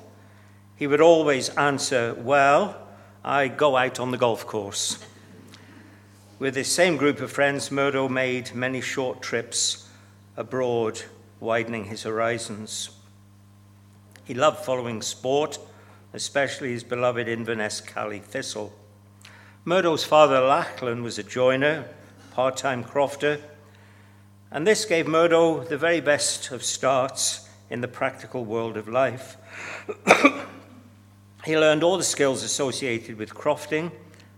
he 0.76 0.88
would 0.88 1.02
always 1.02 1.50
answer, 1.50 2.14
Well, 2.18 2.78
I 3.24 3.48
go 3.48 3.78
out 3.78 4.00
on 4.00 4.12
the 4.12 4.18
golf 4.18 4.46
course. 4.46 5.00
With 6.38 6.54
this 6.54 6.72
same 6.72 6.98
group 6.98 7.22
of 7.22 7.32
friends, 7.32 7.72
Murdo 7.72 8.10
made 8.10 8.54
many 8.54 8.82
short 8.82 9.22
trips 9.22 9.85
abroad, 10.38 11.01
widening 11.39 11.86
his 11.86 12.04
horizons. 12.04 12.89
He 14.24 14.34
loved 14.34 14.65
following 14.65 15.01
sport, 15.01 15.60
especially 16.13 16.72
his 16.72 16.84
beloved 16.84 17.27
Inverness 17.27 17.82
Caley 17.82 18.20
Thistle. 18.20 18.74
Murdo's 19.63 20.04
father, 20.04 20.39
Lachlan, 20.42 21.04
was 21.04 21.18
a 21.18 21.24
joiner, 21.24 21.86
part 22.32 22.58
time 22.58 22.84
crofter, 22.84 23.42
And 24.51 24.65
this 24.65 24.86
gave 24.86 25.08
Murdo 25.08 25.63
the 25.63 25.77
very 25.77 26.01
best 26.01 26.51
of 26.51 26.63
starts 26.63 27.50
in 27.70 27.82
the 27.82 27.88
practical 27.88 28.46
world 28.46 28.77
of 28.77 28.88
life. 28.88 29.38
he 31.46 31.58
learned 31.58 31.84
all 31.84 31.98
the 31.98 32.04
skills 32.04 32.44
associated 32.44 33.18
with 33.18 33.34
crofting 33.34 33.92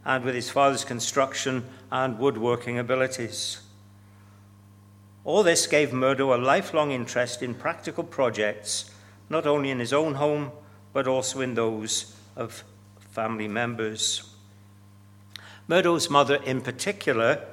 and 0.06 0.24
with 0.24 0.34
his 0.34 0.50
father's 0.50 0.86
construction 0.86 1.66
and 1.92 2.18
woodworking 2.18 2.80
abilities. 2.80 3.60
All 5.28 5.44
this 5.44 5.68
gave 5.68 5.92
Murdo 5.92 6.34
a 6.34 6.40
lifelong 6.40 6.92
interest 6.92 7.44
in 7.44 7.54
practical 7.54 8.06
projects, 8.06 8.90
not 9.30 9.46
only 9.46 9.72
in 9.72 9.80
his 9.80 9.92
own 9.92 10.14
home, 10.14 10.54
but 10.94 11.06
also 11.06 11.42
in 11.42 11.54
those 11.54 12.16
of 12.38 12.64
family 13.12 13.50
members. 13.50 14.24
Murdo's 15.68 16.10
mother, 16.10 16.36
in 16.36 16.62
particular, 16.62 17.44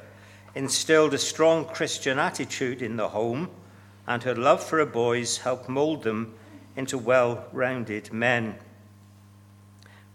instilled 0.54 1.14
a 1.14 1.18
strong 1.18 1.64
Christian 1.64 2.16
attitude 2.16 2.80
in 2.80 2.96
the 2.96 3.08
home, 3.08 3.50
and 4.06 4.22
her 4.22 4.36
love 4.36 4.62
for 4.62 4.78
her 4.78 4.86
boys 4.86 5.38
helped 5.38 5.68
mold 5.68 6.04
them 6.04 6.32
into 6.76 6.96
well 6.96 7.48
rounded 7.52 8.12
men. 8.12 8.54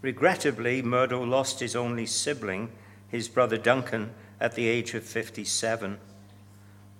Regrettably, 0.00 0.80
Murdo 0.80 1.22
lost 1.22 1.60
his 1.60 1.76
only 1.76 2.06
sibling, 2.06 2.70
his 3.08 3.28
brother 3.28 3.58
Duncan, 3.58 4.14
at 4.40 4.54
the 4.54 4.66
age 4.66 4.94
of 4.94 5.04
57. 5.04 5.98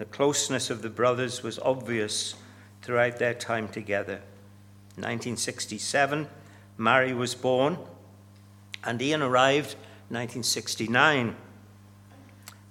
The 0.00 0.06
closeness 0.06 0.70
of 0.70 0.80
the 0.80 0.88
brothers 0.88 1.42
was 1.42 1.58
obvious 1.58 2.34
throughout 2.80 3.18
their 3.18 3.34
time 3.34 3.68
together. 3.68 4.22
In 4.96 5.02
1967, 5.02 6.26
Mary 6.78 7.12
was 7.12 7.34
born, 7.34 7.76
and 8.82 9.02
Ian 9.02 9.20
arrived 9.20 9.74
in 10.08 10.16
1969. 10.16 11.36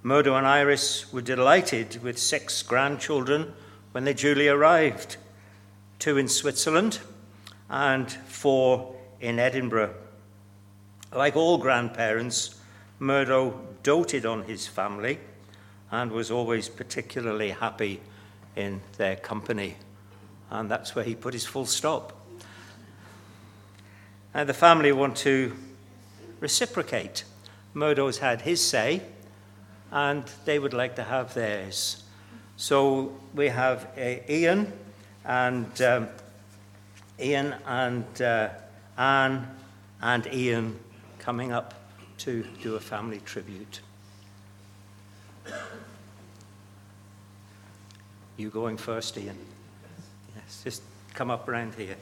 Murdo 0.02 0.34
and 0.34 0.48
Iris 0.48 1.14
were 1.14 1.22
delighted 1.22 2.02
with 2.02 2.18
six 2.18 2.64
grandchildren 2.64 3.54
when 3.92 4.06
they 4.06 4.14
duly 4.16 4.48
arrived 4.48 5.18
two 6.00 6.18
in 6.18 6.28
Switzerland 6.28 7.00
and 7.70 8.12
four 8.12 8.96
in 9.22 9.38
Edinburgh. 9.38 9.94
Like 11.14 11.36
all 11.36 11.60
grandparents, 11.60 12.60
Murdo 12.98 13.68
doted 13.84 14.26
on 14.26 14.46
his 14.46 14.66
family 14.66 15.20
and 15.92 16.12
was 16.12 16.32
always 16.32 16.70
particularly 16.70 17.52
happy 17.52 18.00
in 18.56 18.82
their 18.98 19.16
company. 19.16 19.76
And 20.50 20.70
that's 20.70 20.96
where 20.96 21.06
he 21.06 21.16
put 21.16 21.34
his 21.34 21.46
full 21.46 21.66
stop. 21.66 22.16
And 24.34 24.48
the 24.48 24.54
family 24.54 24.92
want 24.92 25.18
to 25.18 25.56
reciprocate. 26.40 27.24
Murdo's 27.74 28.20
had 28.20 28.42
his 28.42 28.66
say, 28.66 29.02
and 29.92 30.24
they 30.46 30.60
would 30.60 30.74
like 30.74 30.96
to 30.96 31.04
have 31.04 31.34
theirs. 31.34 32.04
So 32.58 33.14
we 33.34 33.48
have 33.48 33.88
uh, 33.98 34.16
Ian 34.30 34.72
and 35.26 35.82
um, 35.82 36.08
Ian 37.20 37.56
and 37.66 38.22
uh, 38.22 38.50
Anne 38.98 39.48
and 40.02 40.28
Ian 40.28 40.80
coming 41.20 41.52
up 41.52 41.74
to 42.20 42.46
do 42.62 42.76
a 42.76 42.80
family 42.80 43.22
tribute. 43.26 43.82
You 48.38 48.50
going 48.50 48.78
first, 48.78 49.18
Ian? 49.18 49.38
Yes, 50.36 50.62
just 50.64 50.82
come 51.14 51.30
up 51.30 51.48
around 51.50 51.76
here. 51.76 51.98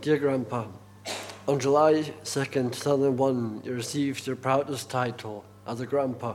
Dear 0.00 0.18
Grandpa, 0.18 0.64
on 1.46 1.60
July 1.60 2.12
2nd, 2.24 2.72
2001, 2.72 3.62
you 3.64 3.74
received 3.74 4.26
your 4.26 4.34
proudest 4.34 4.88
title 4.88 5.44
as 5.66 5.80
a 5.80 5.86
grandpa 5.86 6.34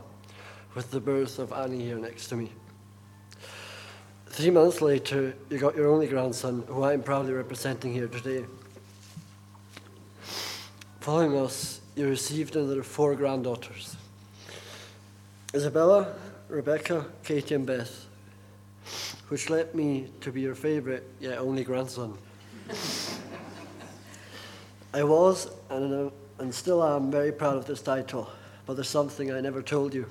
with 0.75 0.91
the 0.91 0.99
birth 0.99 1.39
of 1.39 1.51
Annie 1.51 1.83
here 1.83 1.97
next 1.97 2.27
to 2.27 2.35
me. 2.35 2.51
Three 4.35 4.49
months 4.49 4.81
later, 4.81 5.33
you 5.49 5.57
got 5.57 5.77
your 5.77 5.87
only 5.87 6.07
grandson, 6.07 6.65
who 6.67 6.83
I 6.83 6.91
am 6.91 7.03
proudly 7.03 7.31
representing 7.31 7.93
here 7.93 8.09
today. 8.09 8.43
Following 10.99 11.37
us, 11.37 11.79
you 11.95 12.09
received 12.09 12.57
another 12.57 12.83
four 12.83 13.15
granddaughters 13.15 13.95
Isabella, 15.53 16.15
Rebecca, 16.49 17.05
Katie, 17.23 17.55
and 17.55 17.65
Beth, 17.65 18.07
which 19.29 19.49
led 19.49 19.73
me 19.73 20.09
to 20.19 20.33
be 20.33 20.41
your 20.41 20.53
favourite 20.53 21.03
yet 21.21 21.37
only 21.37 21.63
grandson. 21.63 22.17
I 24.93 25.05
was 25.05 25.49
and, 25.69 26.11
and 26.39 26.53
still 26.53 26.83
am 26.83 27.09
very 27.09 27.31
proud 27.31 27.55
of 27.55 27.67
this 27.67 27.81
title, 27.81 28.29
but 28.65 28.73
there's 28.73 28.89
something 28.89 29.31
I 29.31 29.39
never 29.39 29.61
told 29.61 29.93
you. 29.93 30.07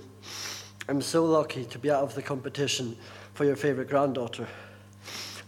I'm 0.88 1.02
so 1.02 1.26
lucky 1.26 1.66
to 1.66 1.78
be 1.78 1.90
out 1.90 2.02
of 2.02 2.14
the 2.14 2.22
competition 2.22 2.96
for 3.34 3.44
your 3.44 3.56
favourite 3.56 3.90
granddaughter. 3.90 4.46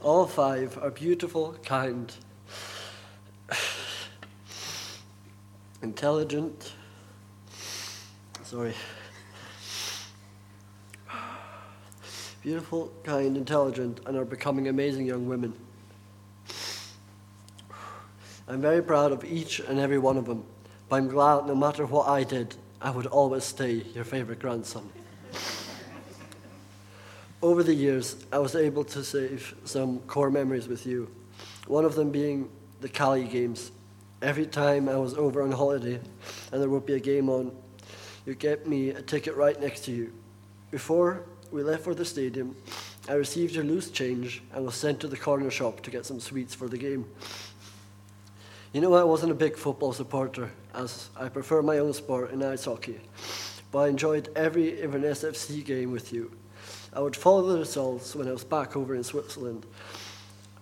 All 0.03 0.27
five 0.27 0.77
are 0.83 0.90
beautiful, 0.90 1.55
kind, 1.64 2.12
intelligent, 5.83 6.72
sorry, 8.42 8.75
beautiful, 12.42 12.92
kind, 13.05 13.37
intelligent, 13.37 14.01
and 14.05 14.16
are 14.16 14.25
becoming 14.25 14.66
amazing 14.66 15.07
young 15.07 15.29
women. 15.29 15.55
I'm 18.49 18.61
very 18.61 18.83
proud 18.83 19.12
of 19.12 19.25
each 19.25 19.61
and 19.61 19.79
every 19.79 19.99
one 19.99 20.16
of 20.16 20.27
them, 20.27 20.44
but 20.88 20.96
I'm 20.96 21.09
glad 21.09 21.46
no 21.46 21.55
matter 21.55 21.87
what 21.87 22.09
I 22.09 22.25
did, 22.25 22.57
I 22.81 22.90
would 22.90 23.07
always 23.07 23.44
stay 23.44 23.85
your 23.94 24.05
favourite 24.05 24.40
grandson. 24.40 24.90
Over 27.42 27.62
the 27.62 27.75
years, 27.75 28.16
I 28.33 28.38
was 28.38 28.55
able 28.55 28.85
to 28.85 29.05
save 29.05 29.55
some 29.64 30.01
core 30.01 30.31
memories 30.31 30.68
with 30.68 30.87
you, 30.87 31.11
one 31.66 31.85
of 31.85 31.94
them 31.94 32.11
being 32.11 32.51
the 32.81 32.88
Caley 32.88 33.25
games 33.25 33.72
Every 34.22 34.46
time 34.46 34.88
I 34.88 34.96
was 34.96 35.12
over 35.12 35.42
on 35.42 35.53
holiday 35.53 36.01
and 36.51 36.62
there 36.62 36.70
would 36.70 36.87
be 36.87 36.94
a 36.94 37.01
game 37.01 37.29
on, 37.29 37.55
you 38.25 38.35
get 38.35 38.66
me 38.66 38.88
a 38.90 39.03
ticket 39.03 39.37
right 39.37 39.61
next 39.61 39.85
to 39.85 39.92
you. 39.92 40.11
Before 40.70 41.27
we 41.53 41.62
left 41.62 41.85
for 41.85 41.94
the 41.94 42.05
stadium, 42.05 42.57
I 43.11 43.12
received 43.12 43.55
your 43.55 43.64
loose 43.64 43.90
change 43.90 44.42
and 44.55 44.64
was 44.64 44.75
sent 44.75 45.01
to 45.01 45.09
the 45.09 45.18
corner 45.18 45.51
shop 45.51 45.83
to 45.83 45.90
get 45.90 46.07
some 46.07 46.18
sweets 46.18 46.55
for 46.55 46.66
the 46.66 46.79
game. 46.79 47.05
You 48.72 48.81
know, 48.81 48.94
I 48.94 49.05
wasn't 49.05 49.33
a 49.33 49.35
big 49.35 49.57
football 49.57 49.92
supporter, 49.92 50.51
as 50.75 51.11
I 51.14 51.29
prefer 51.29 51.61
my 51.61 51.79
own 51.79 51.92
sport 51.92 52.31
in 52.31 52.42
ice 52.42 52.64
hockey, 52.64 53.01
but 53.70 53.81
I 53.81 53.88
enjoyed 53.88 54.31
every 54.35 54.81
Inverness 54.81 55.25
FC 55.25 55.62
game 55.64 55.92
with 55.92 56.11
you. 56.11 56.33
I 56.92 57.01
would 57.01 57.16
follow 57.16 57.53
the 57.53 57.59
results 57.59 58.14
when 58.14 58.29
I 58.29 58.33
was 58.33 58.44
back 58.44 58.77
over 58.77 58.94
in 58.94 59.05
Switzerland 59.05 59.66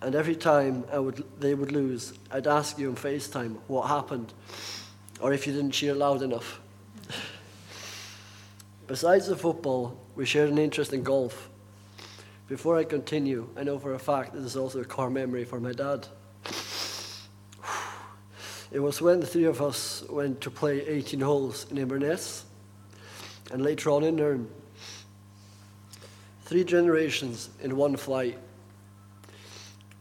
and 0.05 0.13
every 0.13 0.35
time 0.35 0.83
I 0.91 0.99
would, 0.99 1.23
they 1.39 1.55
would 1.55 1.71
lose, 1.71 2.13
I'd 2.29 2.45
ask 2.45 2.77
you 2.77 2.89
on 2.89 2.95
FaceTime 2.95 3.57
what 3.67 3.87
happened, 3.87 4.33
or 5.19 5.33
if 5.33 5.47
you 5.47 5.53
didn't 5.53 5.71
cheer 5.71 5.95
loud 5.95 6.21
enough. 6.21 6.59
Besides 8.87 9.25
the 9.25 9.35
football, 9.35 9.99
we 10.15 10.25
shared 10.25 10.51
an 10.51 10.59
interest 10.59 10.93
in 10.93 11.01
golf. 11.01 11.49
Before 12.47 12.77
I 12.77 12.83
continue, 12.83 13.49
I 13.57 13.63
know 13.63 13.79
for 13.79 13.95
a 13.95 13.99
fact 13.99 14.33
this 14.33 14.43
is 14.43 14.55
also 14.55 14.81
a 14.81 14.85
core 14.85 15.09
memory 15.09 15.43
for 15.43 15.59
my 15.59 15.71
dad. 15.71 16.07
It 18.71 18.79
was 18.79 19.01
when 19.01 19.21
the 19.21 19.25
three 19.25 19.45
of 19.45 19.59
us 19.59 20.03
went 20.07 20.41
to 20.41 20.51
play 20.51 20.85
18 20.85 21.19
holes 21.21 21.65
in 21.71 21.79
Inverness 21.79 22.45
and 23.51 23.63
later 23.63 23.89
on 23.89 24.03
in 24.03 24.17
Nairn. 24.17 24.47
Three 26.45 26.63
generations 26.63 27.49
in 27.61 27.75
one 27.75 27.95
flight 27.95 28.37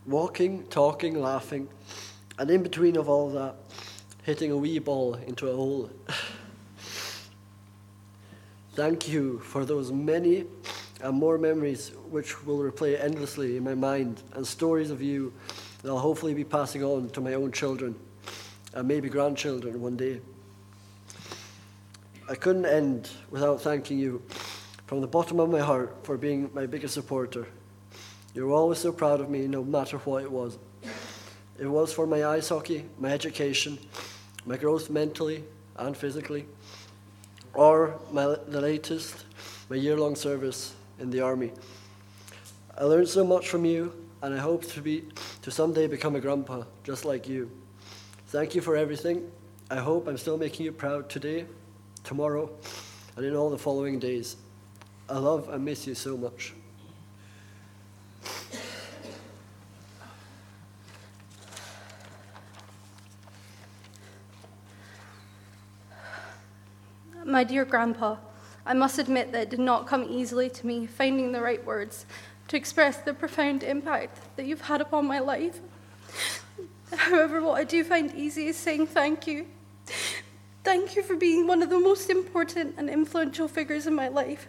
walking, 0.05 0.65
talking, 0.65 1.19
laughing, 1.19 1.69
and 2.39 2.51
in 2.51 2.63
between 2.63 2.97
of 2.97 3.09
all 3.09 3.31
that, 3.31 3.55
hitting 4.25 4.51
a 4.51 4.57
wee 4.57 4.79
ball 4.79 5.15
into 5.15 5.49
a 5.49 5.57
hole. 5.57 5.89
Thank 8.75 9.09
you 9.09 9.39
for 9.39 9.65
those 9.65 9.91
many 9.91 10.45
and 11.03 11.17
more 11.17 11.39
memories 11.39 11.93
which 12.11 12.45
will 12.45 12.59
replay 12.59 13.03
endlessly 13.03 13.57
in 13.57 13.65
my 13.65 13.75
mind 13.75 14.23
and 14.35 14.47
stories 14.47 14.91
of 14.91 15.01
you 15.01 15.33
that 15.81 15.89
I'll 15.89 15.99
hopefully 15.99 16.35
be 16.35 16.45
passing 16.45 16.85
on 16.85 17.09
to 17.11 17.23
my 17.23 17.33
own 17.33 17.53
children 17.53 17.95
and 18.75 18.87
maybe 18.87 19.09
grandchildren 19.09 19.81
one 19.81 19.97
day. 19.97 20.21
I 22.29 22.35
couldn't 22.35 22.67
end 22.67 23.09
without 23.31 23.63
thanking 23.63 23.99
you 23.99 24.23
from 24.87 25.01
the 25.01 25.07
bottom 25.07 25.40
of 25.40 25.51
my 25.51 25.61
heart 25.61 25.97
for 26.03 26.16
being 26.16 26.51
my 26.55 26.66
biggest 26.66 26.94
supporter 26.94 27.47
you 28.35 28.49
were 28.49 28.53
always 28.53 28.81
so 28.81 28.90
proud 28.90 29.20
of 29.20 29.31
me, 29.31 29.47
no 29.47 29.62
matter 29.62 29.99
what 29.99 30.25
it 30.25 30.31
was. 30.31 30.59
It 31.57 31.68
was 31.68 31.92
for 31.92 32.05
my 32.05 32.27
ice 32.27 32.49
hockey, 32.49 32.85
my 32.99 33.12
education, 33.12 33.79
my 34.44 34.57
growth 34.57 34.90
mentally 34.90 35.44
and 35.77 35.97
physically, 35.97 36.44
or 37.55 38.01
my, 38.11 38.37
the 38.49 38.61
latest, 38.61 39.25
my 39.70 39.77
year 39.77 39.97
long 39.97 40.16
service 40.16 40.75
in 40.99 41.11
the 41.11 41.20
army. 41.20 41.53
I 42.77 42.83
learned 42.85 43.09
so 43.09 43.25
much 43.25 43.49
from 43.49 43.64
you, 43.64 43.94
and 44.20 44.35
I 44.35 44.38
hope 44.38 44.64
to, 44.73 44.83
be, 44.83 45.05
to 45.42 45.53
someday 45.53 45.87
become 45.87 46.16
a 46.16 46.20
grandpa 46.20 46.64
just 46.83 47.05
like 47.05 47.29
you. 47.29 47.49
Thank 48.27 48.57
you 48.57 48.61
for 48.62 48.75
everything. 48.75 49.31
I 49.70 49.77
hope 49.77 50.09
I'm 50.09 50.18
still 50.18 50.37
making 50.37 50.66
you 50.66 50.73
proud 50.73 51.09
today, 51.09 51.47
tomorrow, 52.03 52.51
and 53.16 53.25
in 53.25 53.37
all 53.37 53.49
the 53.49 53.59
following 53.59 54.01
days. 54.01 54.35
I 55.09 55.19
love 55.19 55.49
and 55.51 55.64
miss 55.64 55.87
you 55.87 55.95
so 55.95 56.17
much. 56.17 56.55
My 67.25 67.45
dear 67.45 67.64
Grandpa, 67.64 68.17
I 68.64 68.75
must 68.75 68.99
admit 68.99 69.33
that 69.33 69.43
it 69.43 69.51
did 69.51 69.61
not 69.61 69.87
come 69.87 70.05
easily 70.09 70.49
to 70.51 70.67
me 70.67 70.87
finding 70.87 71.33
the 71.33 71.40
right 71.40 71.64
words 71.64 72.07
to 72.49 72.57
express 72.57 72.99
the 72.99 73.12
profound 73.12 73.62
impact 73.62 74.21
that 74.37 74.47
you've 74.47 74.61
had 74.62 74.81
upon 74.81 75.07
my 75.07 75.19
life. 75.19 75.61
However, 76.97 77.43
what 77.43 77.55
I 77.55 77.64
do 77.64 77.83
find 77.85 78.14
easy 78.14 78.47
is 78.47 78.57
saying 78.57 78.87
thank 78.87 79.27
you. 79.27 79.47
Thank 80.62 80.97
you 80.97 81.03
for 81.03 81.17
being 81.17 81.47
one 81.47 81.62
of 81.62 81.71
the 81.71 81.81
most 81.81 82.09
important 82.09 82.75
and 82.79 82.88
influential 82.88 83.49
figures 83.49 83.87
in 83.87 83.95
my 83.95 84.09
life. 84.09 84.49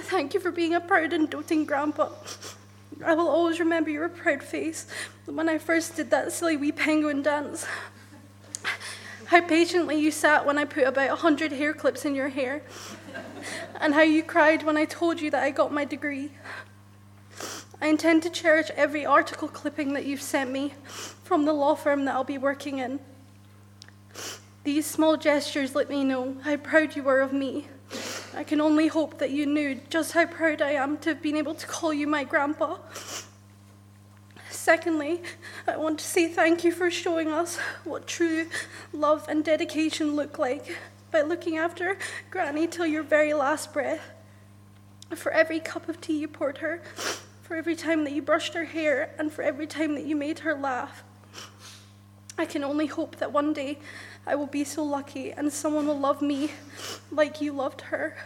Thank 0.00 0.34
you 0.34 0.40
for 0.40 0.50
being 0.50 0.74
a 0.74 0.80
proud 0.80 1.12
and 1.12 1.28
doting 1.28 1.64
grandpa. 1.64 2.08
I 3.04 3.14
will 3.14 3.28
always 3.28 3.60
remember 3.60 3.90
your 3.90 4.08
proud 4.08 4.42
face 4.42 4.86
when 5.26 5.48
I 5.48 5.58
first 5.58 5.96
did 5.96 6.10
that 6.10 6.32
silly 6.32 6.56
wee 6.56 6.72
penguin 6.72 7.22
dance. 7.22 7.66
How 9.26 9.40
patiently 9.40 9.98
you 9.98 10.10
sat 10.10 10.46
when 10.46 10.58
I 10.58 10.64
put 10.64 10.84
about 10.84 11.10
a 11.10 11.16
hundred 11.16 11.52
hair 11.52 11.72
clips 11.72 12.04
in 12.04 12.14
your 12.14 12.28
hair, 12.28 12.62
and 13.80 13.94
how 13.94 14.02
you 14.02 14.22
cried 14.22 14.62
when 14.62 14.76
I 14.76 14.84
told 14.84 15.20
you 15.20 15.30
that 15.30 15.42
I 15.42 15.50
got 15.50 15.72
my 15.72 15.84
degree. 15.84 16.32
I 17.80 17.88
intend 17.88 18.22
to 18.22 18.30
cherish 18.30 18.70
every 18.76 19.04
article 19.04 19.48
clipping 19.48 19.94
that 19.94 20.06
you've 20.06 20.22
sent 20.22 20.50
me 20.50 20.74
from 21.24 21.44
the 21.44 21.52
law 21.52 21.74
firm 21.74 22.04
that 22.04 22.14
I'll 22.14 22.24
be 22.24 22.38
working 22.38 22.78
in. 22.78 23.00
These 24.64 24.86
small 24.86 25.16
gestures 25.16 25.74
let 25.74 25.90
me 25.90 26.04
know 26.04 26.36
how 26.42 26.56
proud 26.56 26.94
you 26.94 27.02
were 27.02 27.20
of 27.20 27.32
me. 27.32 27.66
I 28.34 28.44
can 28.44 28.60
only 28.62 28.88
hope 28.88 29.18
that 29.18 29.30
you 29.30 29.44
knew 29.44 29.80
just 29.90 30.12
how 30.12 30.24
proud 30.24 30.62
I 30.62 30.72
am 30.72 30.96
to 30.98 31.10
have 31.10 31.22
been 31.22 31.36
able 31.36 31.54
to 31.54 31.66
call 31.66 31.92
you 31.92 32.06
my 32.06 32.24
grandpa. 32.24 32.78
Secondly, 34.48 35.22
I 35.66 35.76
want 35.76 35.98
to 35.98 36.04
say 36.04 36.28
thank 36.28 36.64
you 36.64 36.72
for 36.72 36.90
showing 36.90 37.28
us 37.28 37.58
what 37.84 38.06
true 38.06 38.46
love 38.92 39.26
and 39.28 39.44
dedication 39.44 40.16
look 40.16 40.38
like 40.38 40.78
by 41.10 41.20
looking 41.20 41.58
after 41.58 41.98
Granny 42.30 42.66
till 42.66 42.86
your 42.86 43.02
very 43.02 43.34
last 43.34 43.72
breath. 43.74 44.12
For 45.14 45.30
every 45.30 45.60
cup 45.60 45.90
of 45.90 46.00
tea 46.00 46.18
you 46.18 46.28
poured 46.28 46.58
her, 46.58 46.80
for 47.42 47.54
every 47.54 47.76
time 47.76 48.04
that 48.04 48.14
you 48.14 48.22
brushed 48.22 48.54
her 48.54 48.64
hair, 48.64 49.14
and 49.18 49.30
for 49.30 49.42
every 49.42 49.66
time 49.66 49.94
that 49.94 50.06
you 50.06 50.16
made 50.16 50.38
her 50.38 50.54
laugh. 50.54 51.02
I 52.38 52.46
can 52.46 52.64
only 52.64 52.86
hope 52.86 53.16
that 53.16 53.30
one 53.30 53.52
day 53.52 53.78
I 54.26 54.34
will 54.34 54.46
be 54.46 54.64
so 54.64 54.84
lucky 54.84 55.32
and 55.32 55.52
someone 55.52 55.86
will 55.86 55.98
love 55.98 56.22
me 56.22 56.52
like 57.10 57.40
you 57.40 57.52
loved 57.52 57.82
her. 57.82 58.16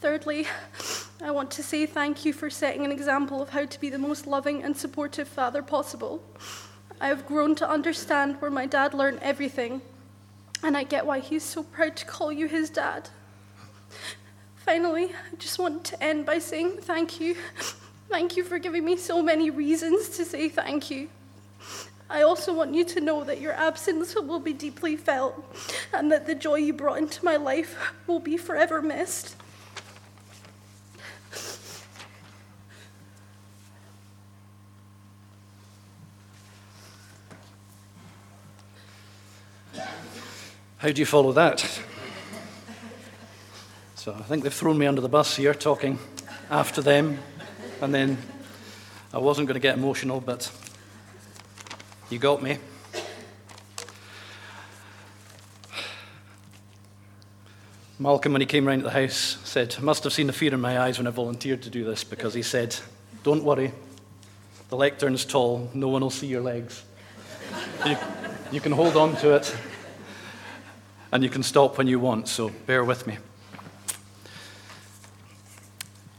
Thirdly, 0.00 0.46
I 1.22 1.30
want 1.30 1.50
to 1.52 1.62
say 1.62 1.86
thank 1.86 2.24
you 2.24 2.32
for 2.32 2.50
setting 2.50 2.84
an 2.84 2.92
example 2.92 3.40
of 3.40 3.50
how 3.50 3.64
to 3.64 3.80
be 3.80 3.88
the 3.88 3.98
most 3.98 4.26
loving 4.26 4.62
and 4.62 4.76
supportive 4.76 5.28
father 5.28 5.62
possible. 5.62 6.22
I 7.00 7.08
have 7.08 7.26
grown 7.26 7.54
to 7.56 7.68
understand 7.68 8.40
where 8.40 8.50
my 8.50 8.66
dad 8.66 8.92
learned 8.92 9.20
everything, 9.22 9.80
and 10.62 10.76
I 10.76 10.84
get 10.84 11.06
why 11.06 11.20
he's 11.20 11.42
so 11.42 11.62
proud 11.62 11.96
to 11.96 12.04
call 12.04 12.30
you 12.30 12.48
his 12.48 12.68
dad. 12.68 13.08
Finally, 14.56 15.06
I 15.06 15.36
just 15.38 15.58
want 15.58 15.84
to 15.84 16.02
end 16.02 16.26
by 16.26 16.38
saying 16.38 16.78
thank 16.82 17.20
you. 17.20 17.36
Thank 18.10 18.36
you 18.36 18.44
for 18.44 18.58
giving 18.58 18.84
me 18.84 18.96
so 18.96 19.22
many 19.22 19.50
reasons 19.50 20.10
to 20.10 20.24
say 20.24 20.48
thank 20.48 20.90
you. 20.90 21.08
I 22.10 22.22
also 22.22 22.54
want 22.54 22.74
you 22.74 22.84
to 22.84 23.00
know 23.00 23.24
that 23.24 23.40
your 23.40 23.52
absence 23.52 24.14
will 24.14 24.38
be 24.38 24.52
deeply 24.52 24.96
felt 24.96 25.42
and 25.92 26.12
that 26.12 26.26
the 26.26 26.34
joy 26.34 26.56
you 26.56 26.72
brought 26.72 26.98
into 26.98 27.24
my 27.24 27.36
life 27.36 27.76
will 28.06 28.20
be 28.20 28.36
forever 28.36 28.80
missed. 28.82 29.36
How 40.78 40.92
do 40.92 41.00
you 41.00 41.06
follow 41.06 41.32
that? 41.32 41.60
So 43.94 44.12
I 44.12 44.20
think 44.24 44.42
they've 44.42 44.52
thrown 44.52 44.76
me 44.76 44.86
under 44.86 45.00
the 45.00 45.08
bus 45.08 45.34
here 45.34 45.54
talking 45.54 45.98
after 46.50 46.82
them, 46.82 47.20
and 47.80 47.94
then 47.94 48.18
I 49.14 49.16
wasn't 49.18 49.48
going 49.48 49.54
to 49.54 49.60
get 49.60 49.78
emotional, 49.78 50.20
but 50.20 50.52
you 52.14 52.20
got 52.20 52.40
me. 52.40 52.58
Malcolm, 57.98 58.32
when 58.32 58.40
he 58.40 58.46
came 58.46 58.68
round 58.68 58.82
to 58.82 58.84
the 58.84 58.90
house, 58.92 59.38
said, 59.42 59.76
must 59.82 60.04
have 60.04 60.12
seen 60.12 60.28
the 60.28 60.32
fear 60.32 60.54
in 60.54 60.60
my 60.60 60.78
eyes 60.78 60.96
when 60.98 61.08
I 61.08 61.10
volunteered 61.10 61.62
to 61.62 61.70
do 61.70 61.84
this 61.84 62.04
because 62.04 62.32
he 62.32 62.42
said, 62.42 62.76
Don't 63.24 63.42
worry, 63.42 63.72
the 64.68 64.76
lectern's 64.76 65.24
tall, 65.24 65.68
no 65.74 65.88
one 65.88 66.02
will 66.02 66.10
see 66.10 66.28
your 66.28 66.40
legs. 66.40 66.84
You, 67.84 67.96
you 68.52 68.60
can 68.60 68.70
hold 68.70 68.96
on 68.96 69.16
to 69.16 69.34
it 69.34 69.56
and 71.10 71.24
you 71.24 71.28
can 71.28 71.42
stop 71.42 71.78
when 71.78 71.88
you 71.88 71.98
want, 71.98 72.28
so 72.28 72.50
bear 72.66 72.84
with 72.84 73.08
me. 73.08 73.18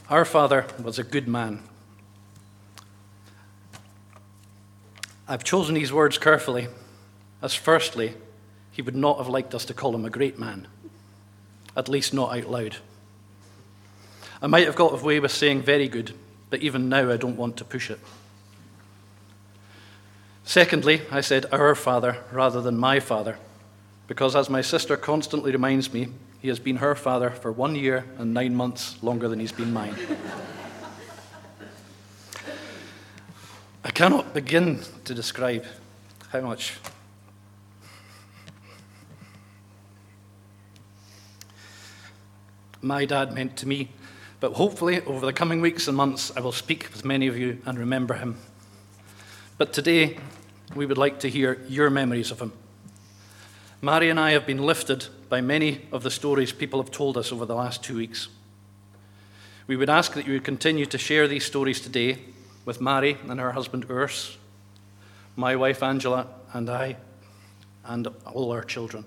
Our 0.10 0.26
father 0.26 0.66
was 0.84 1.00
a 1.00 1.04
good 1.04 1.30
man. 1.30 1.64
I've 5.28 5.44
chosen 5.44 5.76
these 5.76 5.92
words 5.92 6.18
carefully, 6.18 6.68
as 7.42 7.56
firstly, 7.56 8.14
he 8.72 8.82
would 8.82 8.96
not 8.96 9.18
have 9.18 9.28
liked 9.28 9.56
us 9.56 9.66
to 9.66 9.74
call 9.74 9.96
him 9.96 10.06
a 10.06 10.10
great 10.10 10.38
man, 10.38 10.68
at 11.76 11.90
least 11.90 12.14
not 12.14 12.38
out 12.38 12.50
loud. 12.50 12.78
I 14.42 14.48
might 14.48 14.66
have 14.66 14.76
got 14.76 15.00
away 15.00 15.20
with 15.20 15.32
saying 15.32 15.64
very 15.64 15.88
good, 15.88 16.14
but 16.50 16.62
even 16.62 16.90
now 16.90 17.12
I 17.12 17.18
don't 17.18 17.38
want 17.38 17.58
to 17.58 17.66
push 17.66 17.90
it. 17.90 18.00
Secondly, 20.44 21.02
I 21.10 21.22
said 21.22 21.48
our 21.52 21.74
father 21.74 22.18
rather 22.32 22.62
than 22.62 22.78
my 22.78 23.00
father, 23.00 23.38
because 24.08 24.36
as 24.36 24.50
my 24.50 24.62
sister 24.62 24.96
constantly 24.96 25.52
reminds 25.52 25.92
me, 25.92 26.10
he 26.40 26.50
has 26.50 26.60
been 26.60 26.76
her 26.78 26.94
father 26.94 27.32
for 27.32 27.52
one 27.52 27.74
year 27.74 28.06
and 28.20 28.32
nine 28.32 28.54
months 28.54 29.02
longer 29.02 29.28
than 29.28 29.40
he's 29.40 29.52
been 29.52 29.74
mine. 29.74 29.96
I 33.84 33.85
cannot 33.96 34.34
begin 34.34 34.82
to 35.06 35.14
describe 35.14 35.64
how 36.28 36.42
much 36.42 36.74
my 42.82 43.06
dad 43.06 43.34
meant 43.34 43.56
to 43.56 43.66
me, 43.66 43.88
but 44.42 44.52
hopefully 44.52 45.00
over 45.06 45.26
the 45.26 45.32
coming 45.32 45.62
weeks 45.62 45.88
and 45.88 45.96
months 45.96 46.30
I 46.36 46.42
will 46.42 46.52
speak 46.52 46.90
with 46.92 47.06
many 47.06 47.28
of 47.28 47.38
you 47.38 47.62
and 47.66 47.80
remember 47.80 48.16
him. 48.16 48.36
But 49.58 49.72
today 49.72 50.18
we 50.76 50.86
would 50.86 50.98
like 50.98 51.22
to 51.22 51.30
hear 51.30 51.62
your 51.70 51.90
memories 51.90 52.32
of 52.32 52.42
him. 52.42 52.52
Mary 53.82 54.10
and 54.10 54.20
I 54.20 54.32
have 54.32 54.46
been 54.46 54.62
lifted 54.62 55.08
by 55.30 55.40
many 55.40 55.84
of 55.94 56.04
the 56.04 56.12
stories 56.12 56.52
people 56.52 56.82
have 56.84 56.92
told 56.92 57.16
us 57.16 57.32
over 57.32 57.46
the 57.46 57.56
last 57.56 57.82
two 57.82 57.96
weeks. 57.96 58.28
We 59.68 59.78
would 59.78 59.90
ask 59.90 60.16
that 60.16 60.28
you 60.28 60.42
continue 60.42 60.86
to 60.86 60.98
share 60.98 61.30
these 61.30 61.46
stories 61.46 61.80
today 61.80 62.35
with 62.66 62.82
Mary 62.82 63.18
and 63.30 63.40
her 63.40 63.52
husband 63.52 63.88
Urs, 63.88 64.36
my 65.36 65.56
wife 65.56 65.84
Angela, 65.84 66.28
and 66.54 66.70
I, 66.70 66.98
and 67.86 68.08
all 68.26 68.52
our 68.52 68.64
children. 68.64 69.06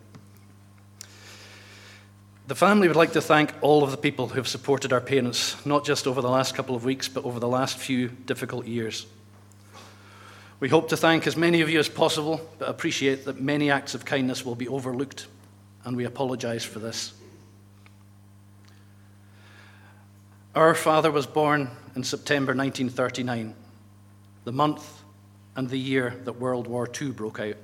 The 2.46 2.54
family 2.54 2.88
would 2.88 2.96
like 2.96 3.12
to 3.12 3.20
thank 3.20 3.52
all 3.60 3.84
of 3.84 3.90
the 3.90 3.98
people 3.98 4.28
who 4.28 4.36
have 4.36 4.48
supported 4.48 4.92
our 4.92 5.02
parents, 5.02 5.54
not 5.66 5.84
just 5.84 6.06
over 6.06 6.22
the 6.22 6.30
last 6.30 6.54
couple 6.54 6.74
of 6.74 6.84
weeks, 6.84 7.06
but 7.06 7.24
over 7.24 7.38
the 7.38 7.48
last 7.48 7.76
few 7.76 8.08
difficult 8.08 8.66
years. 8.66 9.06
We 10.60 10.68
hope 10.68 10.88
to 10.88 10.96
thank 10.96 11.26
as 11.26 11.36
many 11.36 11.60
of 11.60 11.68
you 11.68 11.78
as 11.78 11.88
possible, 11.88 12.40
but 12.58 12.68
appreciate 12.68 13.26
that 13.26 13.40
many 13.40 13.70
acts 13.70 13.94
of 13.94 14.04
kindness 14.04 14.44
will 14.44 14.54
be 14.54 14.66
overlooked, 14.66 15.26
and 15.84 15.96
we 15.96 16.04
apologize 16.04 16.64
for 16.64 16.78
this. 16.78 17.12
Our 20.54 20.74
father 20.74 21.12
was 21.12 21.26
born 21.26 21.70
in 21.98 22.04
September 22.04 22.54
1939, 22.54 23.56
the 24.44 24.52
month 24.52 25.02
and 25.56 25.68
the 25.68 25.76
year 25.76 26.14
that 26.26 26.34
World 26.34 26.68
War 26.68 26.88
II 26.88 27.10
broke 27.10 27.40
out. 27.40 27.56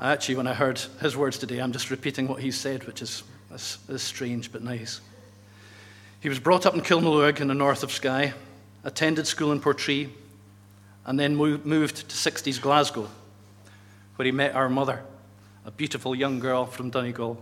Actually, 0.00 0.34
when 0.34 0.48
I 0.48 0.52
heard 0.52 0.80
his 1.00 1.16
words 1.16 1.38
today, 1.38 1.60
I'm 1.60 1.70
just 1.70 1.92
repeating 1.92 2.26
what 2.26 2.42
he 2.42 2.50
said, 2.50 2.88
which 2.88 3.02
is, 3.02 3.22
is, 3.52 3.78
is 3.88 4.02
strange 4.02 4.50
but 4.50 4.64
nice. 4.64 5.00
He 6.18 6.28
was 6.28 6.40
brought 6.40 6.66
up 6.66 6.74
in 6.74 6.80
Kilmaluag 6.80 7.38
in 7.38 7.46
the 7.46 7.54
north 7.54 7.84
of 7.84 7.92
Skye, 7.92 8.34
attended 8.82 9.28
school 9.28 9.52
in 9.52 9.60
Portree, 9.60 10.08
and 11.06 11.16
then 11.16 11.36
moved 11.36 11.96
to 12.08 12.16
60s 12.16 12.60
Glasgow, 12.60 13.08
where 14.16 14.26
he 14.26 14.32
met 14.32 14.56
our 14.56 14.68
mother, 14.68 15.04
a 15.64 15.70
beautiful 15.70 16.16
young 16.16 16.40
girl 16.40 16.66
from 16.66 16.90
Donegal. 16.90 17.40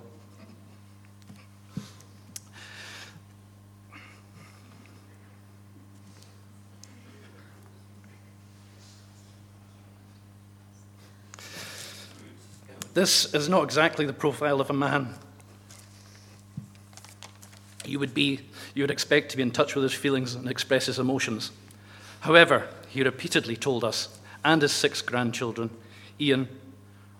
This 12.94 13.32
is 13.34 13.48
not 13.48 13.64
exactly 13.64 14.04
the 14.04 14.12
profile 14.12 14.60
of 14.60 14.70
a 14.70 14.74
man 14.74 15.14
you 17.84 17.98
would 17.98 18.14
be 18.14 18.40
you 18.74 18.82
would 18.82 18.90
expect 18.90 19.30
to 19.30 19.36
be 19.36 19.42
in 19.42 19.50
touch 19.50 19.74
with 19.74 19.82
his 19.82 19.92
feelings 19.92 20.34
and 20.34 20.48
express 20.48 20.86
his 20.86 20.98
emotions. 20.98 21.50
However, 22.20 22.68
he 22.88 23.02
repeatedly 23.02 23.56
told 23.56 23.84
us 23.84 24.18
and 24.44 24.62
his 24.62 24.72
six 24.72 25.02
grandchildren, 25.02 25.68
Ian 26.18 26.48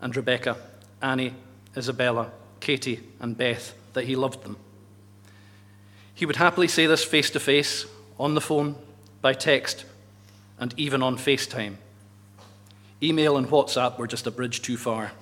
and 0.01 0.17
Rebecca, 0.17 0.57
Annie, 1.03 1.35
Isabella, 1.77 2.31
Katie, 2.61 3.01
and 3.21 3.37
Beth, 3.37 3.75
that 3.93 4.05
he 4.05 4.17
loved 4.17 4.45
them. 4.45 4.57
He 6.15 6.25
would 6.25 6.37
happily 6.37 6.69
say 6.69 6.87
this 6.87 7.05
face 7.05 7.29
to 7.31 7.41
face, 7.41 7.85
on 8.19 8.35
the 8.35 8.41
phone, 8.41 8.77
by 9.21 9.35
text, 9.35 9.85
and 10.59 10.73
even 10.79 11.03
on 11.03 11.17
FaceTime. 11.19 11.77
Email 13.03 13.37
and 13.37 13.49
WhatsApp 13.49 13.99
were 13.99 14.07
just 14.07 14.27
a 14.27 14.31
bridge 14.31 14.63
too 14.63 14.77
far. 14.77 15.13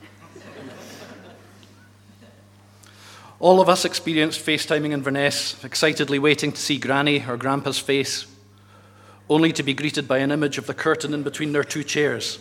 All 3.40 3.62
of 3.62 3.70
us 3.70 3.86
experienced 3.86 4.44
FaceTiming 4.44 4.92
Inverness, 4.92 5.64
excitedly 5.64 6.18
waiting 6.18 6.52
to 6.52 6.60
see 6.60 6.76
Granny 6.76 7.24
or 7.26 7.38
Grandpa's 7.38 7.78
face, 7.78 8.26
only 9.30 9.50
to 9.52 9.62
be 9.62 9.72
greeted 9.72 10.06
by 10.06 10.18
an 10.18 10.30
image 10.30 10.58
of 10.58 10.66
the 10.66 10.74
curtain 10.74 11.14
in 11.14 11.22
between 11.22 11.52
their 11.52 11.64
two 11.64 11.82
chairs. 11.82 12.38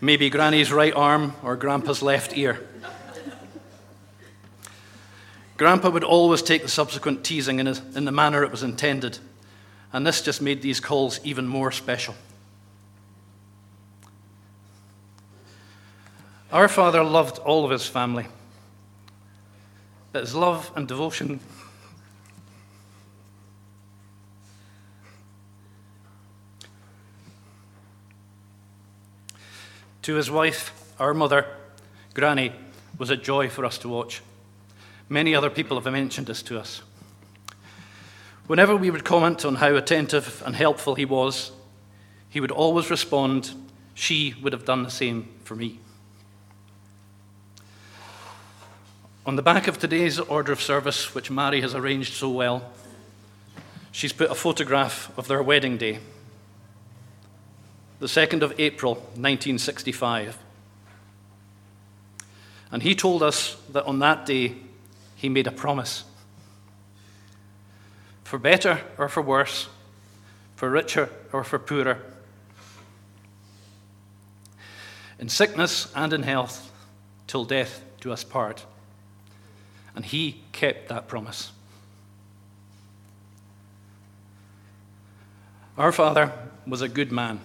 Maybe 0.00 0.30
Granny's 0.30 0.72
right 0.72 0.94
arm 0.94 1.34
or 1.42 1.56
Grandpa's 1.56 2.00
left 2.00 2.38
ear. 2.38 2.64
Grandpa 5.56 5.90
would 5.90 6.04
always 6.04 6.40
take 6.40 6.62
the 6.62 6.68
subsequent 6.68 7.24
teasing 7.24 7.58
in, 7.58 7.66
his, 7.66 7.82
in 7.96 8.04
the 8.04 8.12
manner 8.12 8.44
it 8.44 8.52
was 8.52 8.62
intended, 8.62 9.18
and 9.92 10.06
this 10.06 10.22
just 10.22 10.40
made 10.40 10.62
these 10.62 10.78
calls 10.78 11.18
even 11.24 11.48
more 11.48 11.72
special. 11.72 12.14
Our 16.52 16.68
father 16.68 17.02
loved 17.02 17.38
all 17.38 17.64
of 17.64 17.72
his 17.72 17.84
family, 17.88 18.28
but 20.12 20.22
his 20.22 20.34
love 20.34 20.70
and 20.74 20.88
devotion 20.88 21.40
to 30.08 30.14
his 30.14 30.30
wife, 30.30 30.72
our 30.98 31.12
mother, 31.12 31.44
Granny, 32.14 32.52
was 32.96 33.10
a 33.10 33.16
joy 33.16 33.50
for 33.50 33.66
us 33.66 33.76
to 33.76 33.88
watch. 33.90 34.22
Many 35.10 35.34
other 35.34 35.50
people 35.50 35.78
have 35.78 35.92
mentioned 35.92 36.26
this 36.26 36.42
to 36.44 36.58
us. 36.58 36.80
Whenever 38.46 38.74
we 38.74 38.90
would 38.90 39.04
comment 39.04 39.44
on 39.44 39.56
how 39.56 39.76
attentive 39.76 40.42
and 40.46 40.56
helpful 40.56 40.94
he 40.94 41.04
was, 41.04 41.52
he 42.30 42.40
would 42.40 42.50
always 42.50 42.88
respond, 42.88 43.52
She 43.92 44.34
would 44.42 44.54
have 44.54 44.64
done 44.64 44.82
the 44.82 44.90
same 44.90 45.28
for 45.44 45.54
me. 45.54 45.78
On 49.28 49.36
the 49.36 49.42
back 49.42 49.68
of 49.68 49.78
today's 49.78 50.18
order 50.18 50.52
of 50.52 50.62
service, 50.62 51.14
which 51.14 51.30
Mary 51.30 51.60
has 51.60 51.74
arranged 51.74 52.14
so 52.14 52.30
well, 52.30 52.72
she's 53.92 54.10
put 54.10 54.30
a 54.30 54.34
photograph 54.34 55.12
of 55.18 55.28
their 55.28 55.42
wedding 55.42 55.76
day, 55.76 55.98
the 58.00 58.06
2nd 58.06 58.40
of 58.40 58.58
April, 58.58 58.94
1965. 58.94 60.38
And 62.72 62.82
he 62.82 62.94
told 62.94 63.22
us 63.22 63.58
that 63.70 63.84
on 63.84 63.98
that 63.98 64.24
day, 64.24 64.54
he 65.14 65.28
made 65.28 65.46
a 65.46 65.52
promise. 65.52 66.04
For 68.24 68.38
better 68.38 68.80
or 68.96 69.10
for 69.10 69.20
worse, 69.20 69.68
for 70.56 70.70
richer 70.70 71.10
or 71.34 71.44
for 71.44 71.58
poorer, 71.58 71.98
in 75.18 75.28
sickness 75.28 75.92
and 75.94 76.14
in 76.14 76.22
health, 76.22 76.72
till 77.26 77.44
death 77.44 77.84
do 78.00 78.10
us 78.10 78.24
part. 78.24 78.64
And 79.98 80.06
he 80.06 80.42
kept 80.52 80.90
that 80.90 81.08
promise. 81.08 81.50
Our 85.76 85.90
father 85.90 86.32
was 86.68 86.82
a 86.82 86.88
good 86.88 87.10
man. 87.10 87.40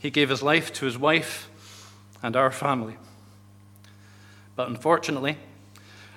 He 0.00 0.10
gave 0.10 0.28
his 0.28 0.42
life 0.42 0.70
to 0.74 0.84
his 0.84 0.98
wife 0.98 1.48
and 2.22 2.36
our 2.36 2.50
family. 2.50 2.98
But 4.54 4.68
unfortunately, 4.68 5.38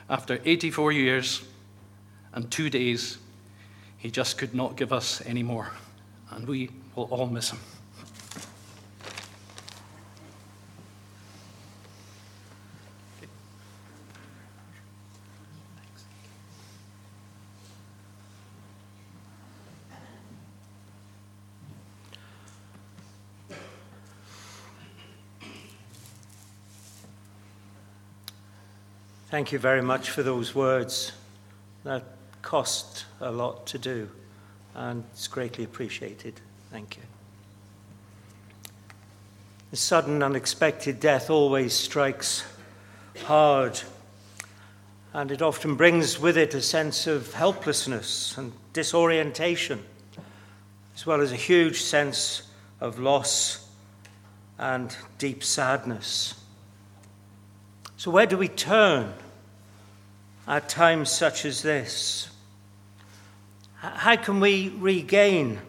after 0.09 0.41
84 0.43 0.91
years 0.91 1.43
and 2.33 2.51
two 2.51 2.69
days, 2.69 3.19
he 3.97 4.11
just 4.11 4.37
could 4.37 4.53
not 4.53 4.75
give 4.75 4.91
us 4.91 5.25
any 5.25 5.41
more, 5.41 5.71
and 6.31 6.45
we 6.45 6.69
will 6.97 7.05
all 7.05 7.27
miss 7.27 7.51
him. 7.51 7.59
Thank 29.33 29.51
you 29.51 29.57
very 29.57 29.81
much 29.81 30.11
for 30.11 30.21
those 30.21 30.53
words. 30.53 31.11
That 31.85 32.03
cost 32.43 33.05
a 33.19 33.31
lot 33.31 33.65
to 33.65 33.79
do, 33.79 34.07
and 34.75 35.03
it's 35.11 35.27
greatly 35.27 35.63
appreciated. 35.63 36.39
Thank 36.71 36.97
you. 36.97 37.01
The 39.71 39.77
sudden, 39.77 40.21
unexpected 40.21 40.99
death 40.99 41.31
always 41.31 41.73
strikes 41.73 42.45
hard, 43.23 43.81
and 45.13 45.31
it 45.31 45.41
often 45.41 45.77
brings 45.77 46.19
with 46.19 46.37
it 46.37 46.53
a 46.53 46.61
sense 46.61 47.07
of 47.07 47.33
helplessness 47.33 48.37
and 48.37 48.53
disorientation, 48.71 49.83
as 50.95 51.07
well 51.07 51.21
as 51.21 51.31
a 51.31 51.37
huge 51.37 51.81
sense 51.81 52.43
of 52.79 52.99
loss 52.99 53.67
and 54.59 54.95
deep 55.17 55.43
sadness. 55.43 56.35
So, 57.97 58.11
where 58.11 58.27
do 58.27 58.37
we 58.37 58.47
turn 58.47 59.15
at 60.47 60.69
times 60.69 61.09
such 61.09 61.45
as 61.45 61.61
this? 61.61 62.29
How 63.75 64.15
can 64.15 64.39
we 64.39 64.69
regain 64.69 65.59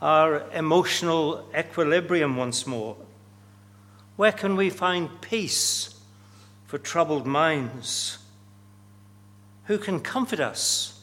our 0.00 0.42
emotional 0.52 1.48
equilibrium 1.56 2.36
once 2.36 2.66
more? 2.66 2.96
Where 4.16 4.32
can 4.32 4.56
we 4.56 4.70
find 4.70 5.20
peace 5.20 5.98
for 6.66 6.78
troubled 6.78 7.26
minds? 7.26 8.18
Who 9.64 9.78
can 9.78 10.00
comfort 10.00 10.40
us 10.40 11.00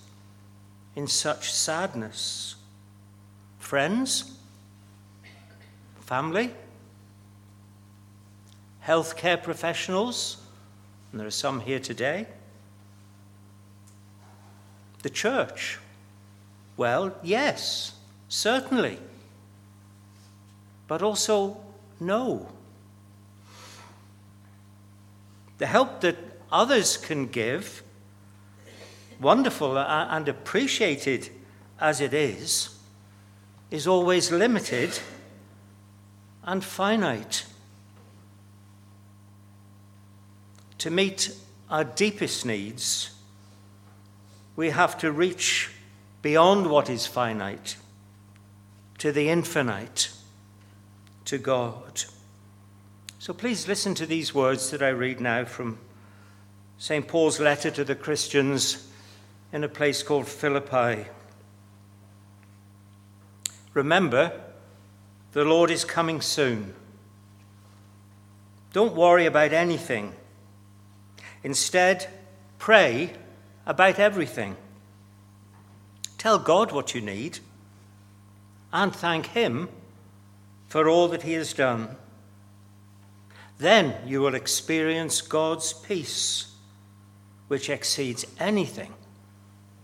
in 0.95 1.07
such 1.07 1.51
sadness? 1.51 2.55
Friends? 3.59 4.37
Family? 6.01 6.51
Healthcare 8.85 9.41
professionals? 9.41 10.37
And 11.11 11.19
there 11.19 11.27
are 11.27 11.31
some 11.31 11.59
here 11.59 11.79
today. 11.79 12.27
The 15.03 15.09
church? 15.09 15.79
Well, 16.75 17.15
yes, 17.21 17.93
certainly. 18.29 18.97
But 20.87 21.03
also, 21.03 21.57
no. 21.99 22.49
The 25.59 25.67
help 25.67 26.01
that 26.01 26.17
others 26.51 26.97
can 26.97 27.27
give, 27.27 27.83
wonderful 29.19 29.77
and 29.77 30.27
appreciated 30.27 31.29
as 31.79 32.01
it 32.01 32.13
is, 32.13 32.75
is 33.71 33.87
always 33.87 34.31
limited 34.31 34.99
and 36.43 36.63
finite. 36.63 37.45
To 40.79 40.89
meet 40.91 41.35
our 41.69 41.83
deepest 41.83 42.45
needs, 42.45 43.12
we 44.55 44.69
have 44.69 44.97
to 44.99 45.11
reach 45.11 45.71
beyond 46.21 46.67
what 46.67 46.89
is 46.89 47.07
finite 47.07 47.75
to 48.99 49.11
the 49.11 49.29
infinite, 49.29 50.09
to 51.25 51.37
God. 51.37 52.03
So 53.19 53.33
please 53.33 53.67
listen 53.67 53.95
to 53.95 54.05
these 54.05 54.33
words 54.33 54.69
that 54.71 54.81
I 54.81 54.89
read 54.89 55.19
now 55.19 55.45
from 55.45 55.77
St. 56.77 57.07
Paul's 57.07 57.39
letter 57.39 57.71
to 57.71 57.83
the 57.83 57.95
Christians 57.95 58.89
in 59.51 59.63
a 59.63 59.69
place 59.69 60.03
called 60.03 60.27
Philippi. 60.27 61.05
Remember, 63.73 64.31
the 65.31 65.43
Lord 65.45 65.71
is 65.71 65.85
coming 65.85 66.21
soon. 66.21 66.73
Don't 68.71 68.95
worry 68.95 69.25
about 69.25 69.53
anything. 69.53 70.13
Instead, 71.43 72.07
pray 72.59 73.13
about 73.65 73.99
everything. 73.99 74.55
Tell 76.17 76.39
God 76.39 76.71
what 76.71 76.95
you 76.95 77.01
need 77.01 77.39
and 78.71 78.95
thank 78.95 79.27
Him 79.27 79.69
for 80.67 80.89
all 80.89 81.07
that 81.09 81.23
He 81.23 81.33
has 81.33 81.53
done. 81.53 81.95
then 83.59 83.95
you 84.05 84.19
will 84.21 84.35
experience 84.35 85.21
God's 85.21 85.73
peace, 85.73 86.51
which 87.47 87.69
exceeds 87.69 88.25
anything 88.39 88.93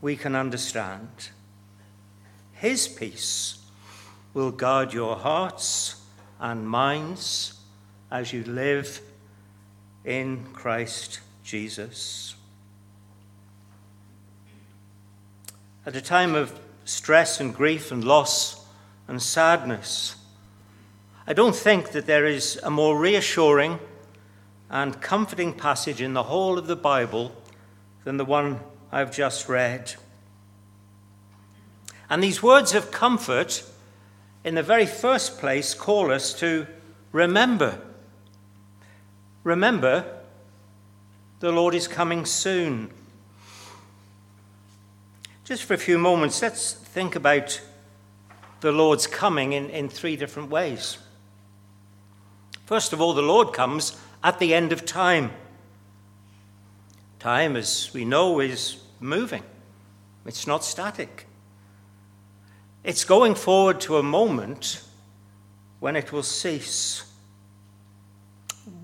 we 0.02 0.16
can 0.16 0.36
understand. 0.36 1.30
His 2.54 2.88
peace 2.88 3.60
will 4.34 4.52
guard 4.52 4.94
your 4.94 5.16
hearts 5.16 6.02
and 6.40 6.68
minds 6.68 7.54
as 8.12 8.34
you 8.34 8.44
live 8.44 9.02
in 10.04 10.46
Christ 10.52 11.20
Jesus. 11.44 12.36
At 15.86 15.96
a 15.96 16.02
time 16.02 16.36
of 16.36 16.60
stress 16.84 17.40
and 17.40 17.56
grief 17.56 17.92
and 17.92 18.04
loss 18.04 18.66
and 19.08 19.22
sadness, 19.22 20.16
I 21.26 21.34
don't 21.34 21.56
think 21.56 21.92
that 21.92 22.06
there 22.06 22.26
is 22.26 22.60
a 22.64 22.70
more 22.70 22.98
reassuring 23.00 23.80
and 24.70 25.02
comforting 25.02 25.54
passage 25.54 26.02
in 26.02 26.14
the 26.14 26.24
whole 26.24 26.58
of 26.58 26.68
the 26.68 26.76
Bible 26.76 27.34
than 28.04 28.18
the 28.18 28.26
one 28.26 28.60
I've 28.92 29.16
just 29.16 29.48
read. 29.48 29.94
And 32.10 32.22
these 32.22 32.44
words 32.44 32.74
of 32.74 32.92
comfort, 32.92 33.64
in 34.44 34.56
the 34.56 34.64
very 34.64 34.86
first 34.86 35.40
place, 35.40 35.74
call 35.74 36.12
us 36.12 36.34
to 36.40 36.68
remember. 37.12 37.80
Remember, 39.44 40.06
the 41.40 41.52
Lord 41.52 41.74
is 41.74 41.88
coming 41.88 42.26
soon. 42.26 42.92
Just 45.50 45.64
for 45.64 45.74
a 45.74 45.80
few 45.80 45.98
moments, 45.98 46.44
let's 46.44 46.74
think 46.74 47.16
about 47.16 47.60
the 48.60 48.72
Lord's 48.72 49.08
coming 49.08 49.54
in, 49.54 49.72
in 49.72 49.90
three 49.90 50.16
different 50.16 50.52
ways. 50.52 51.00
First 52.68 52.94
of 52.94 53.02
all, 53.02 53.16
the 53.16 53.24
Lord 53.24 53.52
comes 53.52 54.00
at 54.24 54.38
the 54.38 54.54
end 54.54 54.72
of 54.72 54.86
time. 54.86 55.32
Time, 57.18 57.56
as 57.56 57.90
we 57.96 58.06
know, 58.06 58.40
is 58.40 58.78
moving, 59.00 59.42
it's 60.24 60.46
not 60.46 60.64
static. 60.64 61.26
It's 62.84 63.04
going 63.04 63.34
forward 63.34 63.82
to 63.82 63.98
a 63.98 64.04
moment 64.04 64.84
when 65.80 65.96
it 65.96 66.12
will 66.12 66.22
cease. 66.22 67.12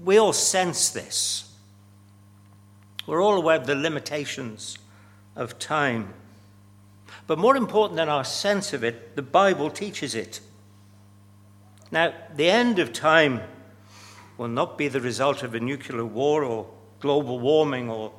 We 0.04 0.18
all 0.18 0.34
sense 0.34 0.90
this. 0.90 1.56
We're 3.06 3.22
all 3.22 3.36
aware 3.36 3.58
of 3.58 3.68
the 3.68 3.76
limitations 3.76 4.80
of 5.36 5.60
time. 5.60 6.16
But 7.28 7.40
more 7.40 7.56
important 7.56 7.98
than 7.98 8.10
our 8.10 8.24
sense 8.24 8.74
of 8.74 8.84
it, 8.84 9.16
the 9.16 9.22
Bible 9.22 9.70
teaches 9.70 10.14
it. 10.14 10.42
Now, 11.92 12.14
the 12.36 12.50
end 12.50 12.80
of 12.80 12.94
time 12.94 13.42
will 14.38 14.48
not 14.48 14.78
be 14.78 14.88
the 14.88 15.02
result 15.02 15.44
of 15.44 15.56
a 15.56 15.60
nuclear 15.60 16.06
war 16.06 16.44
or 16.44 16.70
global 17.00 17.40
warming 17.40 17.90
or 17.90 18.12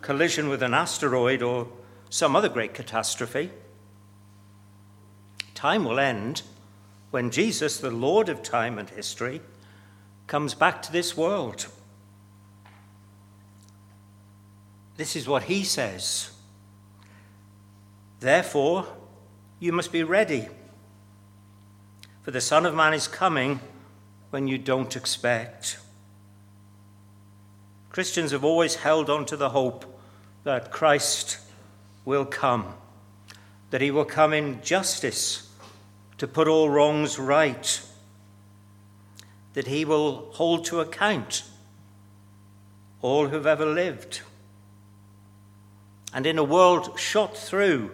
collision 0.00 0.48
with 0.48 0.62
an 0.62 0.74
asteroid 0.74 1.42
or 1.42 1.68
some 2.10 2.36
other 2.36 2.48
great 2.48 2.74
catastrophe. 2.74 3.50
Time 5.54 5.84
will 5.84 5.98
end 5.98 6.42
when 7.10 7.30
Jesus, 7.30 7.78
the 7.78 7.90
Lord 7.90 8.28
of 8.28 8.42
time 8.42 8.78
and 8.78 8.88
history, 8.90 9.40
comes 10.26 10.54
back 10.54 10.82
to 10.82 10.92
this 10.92 11.16
world. 11.16 11.66
This 14.96 15.16
is 15.16 15.26
what 15.26 15.44
he 15.44 15.64
says. 15.64 16.33
Therefore, 18.24 18.86
you 19.60 19.70
must 19.70 19.92
be 19.92 20.02
ready, 20.02 20.48
for 22.22 22.30
the 22.30 22.40
Son 22.40 22.64
of 22.64 22.74
Man 22.74 22.94
is 22.94 23.06
coming 23.06 23.60
when 24.30 24.48
you 24.48 24.56
don't 24.56 24.96
expect. 24.96 25.76
Christians 27.90 28.30
have 28.30 28.42
always 28.42 28.76
held 28.76 29.10
on 29.10 29.26
to 29.26 29.36
the 29.36 29.50
hope 29.50 29.84
that 30.42 30.72
Christ 30.72 31.36
will 32.06 32.24
come, 32.24 32.72
that 33.68 33.82
he 33.82 33.90
will 33.90 34.06
come 34.06 34.32
in 34.32 34.62
justice 34.62 35.50
to 36.16 36.26
put 36.26 36.48
all 36.48 36.70
wrongs 36.70 37.18
right, 37.18 37.82
that 39.52 39.66
he 39.66 39.84
will 39.84 40.30
hold 40.32 40.64
to 40.64 40.80
account 40.80 41.42
all 43.02 43.28
who've 43.28 43.46
ever 43.46 43.66
lived. 43.66 44.22
And 46.14 46.24
in 46.24 46.38
a 46.38 46.42
world 46.42 46.98
shot 46.98 47.36
through 47.36 47.90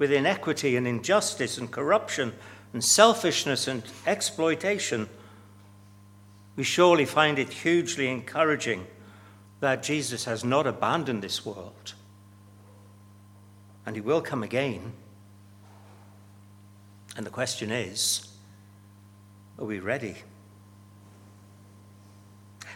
with 0.00 0.10
inequity 0.10 0.76
and 0.76 0.88
injustice 0.88 1.58
and 1.58 1.70
corruption 1.70 2.32
and 2.72 2.82
selfishness 2.82 3.68
and 3.68 3.82
exploitation, 4.06 5.06
we 6.56 6.64
surely 6.64 7.04
find 7.04 7.38
it 7.38 7.50
hugely 7.50 8.08
encouraging 8.08 8.86
that 9.60 9.82
Jesus 9.82 10.24
has 10.24 10.42
not 10.42 10.66
abandoned 10.66 11.22
this 11.22 11.44
world. 11.44 11.92
And 13.84 13.94
he 13.94 14.00
will 14.00 14.22
come 14.22 14.42
again. 14.42 14.94
And 17.14 17.26
the 17.26 17.30
question 17.30 17.70
is 17.70 18.26
are 19.58 19.66
we 19.66 19.80
ready? 19.80 20.16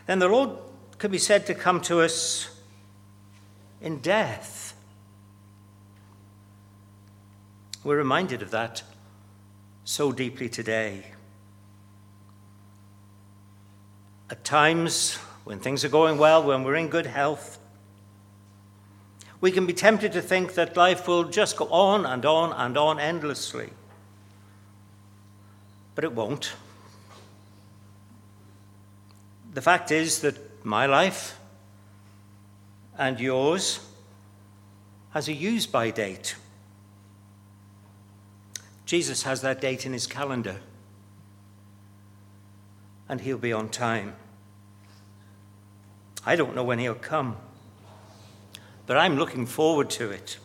Then 0.04 0.18
the 0.18 0.28
Lord 0.28 0.58
could 0.98 1.10
be 1.10 1.16
said 1.16 1.46
to 1.46 1.54
come 1.54 1.80
to 1.82 2.02
us 2.02 2.50
in 3.80 4.00
death. 4.00 4.73
We're 7.84 7.98
reminded 7.98 8.40
of 8.40 8.50
that 8.52 8.82
so 9.84 10.10
deeply 10.10 10.48
today. 10.48 11.04
At 14.30 14.42
times, 14.42 15.16
when 15.44 15.60
things 15.60 15.84
are 15.84 15.90
going 15.90 16.16
well, 16.16 16.42
when 16.42 16.64
we're 16.64 16.76
in 16.76 16.88
good 16.88 17.04
health, 17.04 17.58
we 19.42 19.50
can 19.50 19.66
be 19.66 19.74
tempted 19.74 20.12
to 20.12 20.22
think 20.22 20.54
that 20.54 20.78
life 20.78 21.06
will 21.06 21.24
just 21.24 21.58
go 21.58 21.66
on 21.66 22.06
and 22.06 22.24
on 22.24 22.54
and 22.54 22.78
on 22.78 22.98
endlessly. 22.98 23.68
But 25.94 26.04
it 26.04 26.12
won't. 26.14 26.54
The 29.52 29.60
fact 29.60 29.90
is 29.90 30.22
that 30.22 30.64
my 30.64 30.86
life 30.86 31.38
and 32.96 33.20
yours 33.20 33.86
has 35.10 35.28
a 35.28 35.34
use 35.34 35.66
by 35.66 35.90
date. 35.90 36.36
Jesus 38.86 39.22
has 39.22 39.40
that 39.40 39.60
date 39.60 39.86
in 39.86 39.92
his 39.92 40.06
calendar, 40.06 40.60
and 43.08 43.20
he'll 43.20 43.38
be 43.38 43.52
on 43.52 43.68
time. 43.68 44.14
I 46.26 46.36
don't 46.36 46.54
know 46.54 46.64
when 46.64 46.78
he'll 46.78 46.94
come, 46.94 47.36
but 48.86 48.96
I'm 48.96 49.16
looking 49.16 49.46
forward 49.46 49.90
to 49.90 50.10
it. 50.10 50.38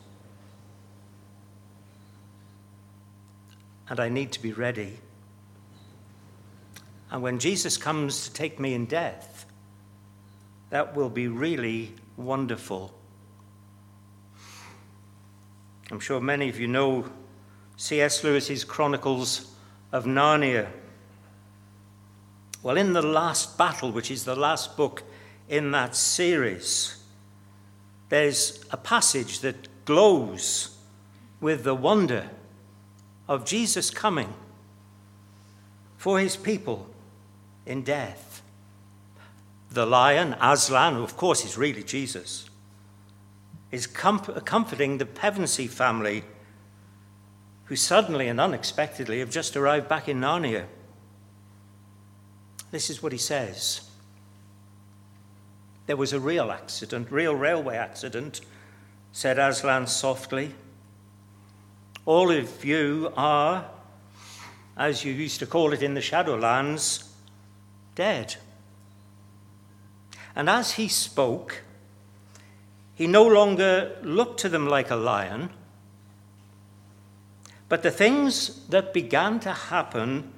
And 3.89 3.99
I 3.99 4.09
need 4.09 4.31
to 4.33 4.41
be 4.41 4.53
ready. 4.53 4.99
And 7.11 7.21
when 7.23 7.39
Jesus 7.39 7.75
comes 7.75 8.27
to 8.27 8.33
take 8.33 8.59
me 8.59 8.73
in 8.73 8.85
death, 8.85 9.45
that 10.69 10.95
will 10.95 11.09
be 11.09 11.27
really 11.27 11.93
wonderful. 12.15 12.93
I'm 15.91 15.99
sure 15.99 16.21
many 16.21 16.49
of 16.49 16.59
you 16.59 16.67
know 16.67 17.09
C.S. 17.79 18.25
Lewis's 18.25 18.65
Chronicles 18.65 19.55
of 19.93 20.03
Narnia. 20.03 20.67
Well, 22.61 22.75
in 22.75 22.91
the 22.91 23.01
last 23.01 23.57
battle, 23.57 23.89
which 23.93 24.11
is 24.11 24.25
the 24.25 24.35
last 24.35 24.75
book 24.75 25.01
in 25.47 25.71
that 25.71 25.95
series, 25.95 27.01
there's 28.09 28.65
a 28.71 28.75
passage 28.75 29.39
that 29.39 29.69
glows 29.85 30.75
with 31.39 31.63
the 31.63 31.73
wonder 31.73 32.29
of 33.29 33.45
Jesus 33.45 33.89
coming 33.91 34.33
for 35.95 36.19
his 36.19 36.35
people 36.35 36.85
in 37.65 37.83
death. 37.83 38.41
The 39.71 39.85
lion, 39.85 40.35
Aslan, 40.41 40.95
who 40.95 41.03
of 41.03 41.15
course 41.15 41.45
is 41.45 41.57
really 41.57 41.83
Jesus, 41.83 42.49
is 43.71 43.87
comforting 43.87 44.97
the 44.97 45.05
Pevensey 45.05 45.69
family 45.69 46.25
who 47.69 47.75
suddenly 47.75 48.27
and 48.27 48.41
unexpectedly 48.41 49.19
have 49.19 49.29
just 49.29 49.55
arrived 49.55 49.87
back 49.87 50.09
in 50.09 50.19
Narnia. 50.19 50.65
This 52.71 52.89
is 52.89 53.01
what 53.01 53.11
he 53.11 53.17
says 53.17 53.81
there 55.85 55.97
was 55.97 56.13
a 56.13 56.19
real 56.19 56.51
accident, 56.51 57.11
real 57.11 57.33
railway 57.33 57.75
accident, 57.75 58.41
said 59.11 59.39
Aslan 59.39 59.87
softly. 59.87 60.53
All 62.05 62.29
of 62.29 62.63
you 62.63 63.11
are, 63.17 63.65
as 64.77 65.03
you 65.03 65.11
used 65.11 65.39
to 65.39 65.47
call 65.47 65.73
it 65.73 65.81
in 65.81 65.95
the 65.95 66.01
Shadowlands, 66.01 67.07
dead. 67.95 68.35
And 70.35 70.47
as 70.47 70.73
he 70.73 70.87
spoke, 70.87 71.63
he 72.93 73.07
no 73.07 73.25
longer 73.25 73.97
looked 74.03 74.39
to 74.41 74.49
them 74.49 74.67
like 74.67 74.91
a 74.91 74.95
lion, 74.95 75.49
but 77.69 77.83
the 77.83 77.91
things 77.91 78.65
that 78.67 78.93
began 78.93 79.39
to 79.41 79.53
happen 79.53 80.33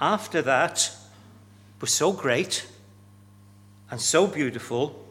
after 0.00 0.42
that 0.42 0.90
were 1.80 1.86
so 1.86 2.12
great 2.12 2.66
and 3.88 4.00
so 4.00 4.26
beautiful 4.26 5.06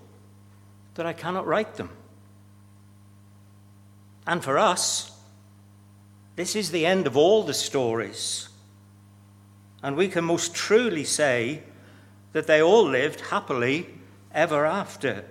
that 0.96 1.06
I 1.06 1.14
cannot 1.14 1.48
write 1.48 1.76
them. 1.76 1.90
And 4.28 4.44
for 4.44 4.60
us, 4.60 5.18
this 6.36 6.56
is 6.56 6.72
the 6.72 6.86
end 6.86 7.08
of 7.08 7.16
all 7.16 7.44
the 7.44 7.54
stories. 7.54 8.50
And 9.82 9.96
we 9.96 10.10
can 10.10 10.26
most 10.26 10.54
truly 10.54 11.06
say 11.06 11.64
that 12.34 12.48
they 12.48 12.62
all 12.62 12.86
lived 12.86 13.22
happily 13.22 13.88
ever 14.34 14.66
after. 14.66 15.26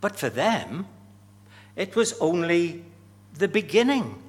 But 0.00 0.16
for 0.16 0.28
them, 0.28 0.86
it 1.76 1.94
was 1.94 2.18
only 2.20 2.84
the 3.34 3.48
beginning 3.48 4.22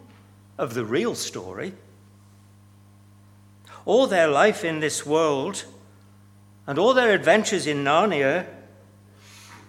of 0.60 0.74
the 0.74 0.84
real 0.84 1.16
story. 1.16 1.74
All 3.86 4.08
their 4.08 4.28
life 4.28 4.66
in 4.66 4.82
this 4.82 5.06
world 5.06 5.64
and 6.68 6.78
all 6.78 6.94
their 6.94 7.14
adventures 7.14 7.66
in 7.66 7.84
Narnia 7.84 8.46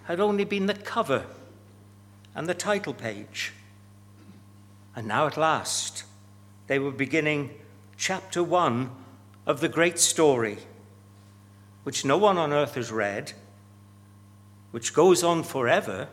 had 0.03 0.19
only 0.19 0.43
been 0.43 0.65
the 0.65 0.73
cover 0.73 1.25
and 2.35 2.45
the 2.45 2.53
title 2.53 2.93
page. 2.93 3.53
And 4.93 5.07
now, 5.07 5.27
at 5.27 5.37
last, 5.37 6.03
they 6.67 6.77
were 6.77 6.91
beginning 6.91 7.51
chapter 7.97 8.43
one 8.43 8.91
of 9.47 9.61
the 9.61 9.69
great 9.69 9.97
story, 9.97 10.57
which 11.83 12.03
no 12.03 12.17
one 12.17 12.37
on 12.37 12.51
earth 12.51 12.75
has 12.75 12.91
read, 12.91 13.31
which 14.71 14.93
goes 14.93 15.23
on 15.23 15.43
forever, 15.43 16.09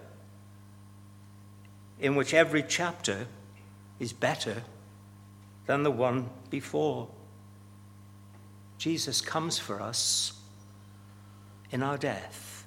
in 1.98 2.14
which 2.14 2.32
every 2.32 2.62
chapter 2.62 3.26
is 3.98 4.12
better 4.12 4.62
than 5.66 5.82
the 5.82 5.90
one 5.90 6.28
before. 6.50 7.08
Jesus 8.78 9.20
comes 9.20 9.58
for 9.58 9.80
us 9.80 10.32
in 11.70 11.82
our 11.82 11.98
death. 11.98 12.64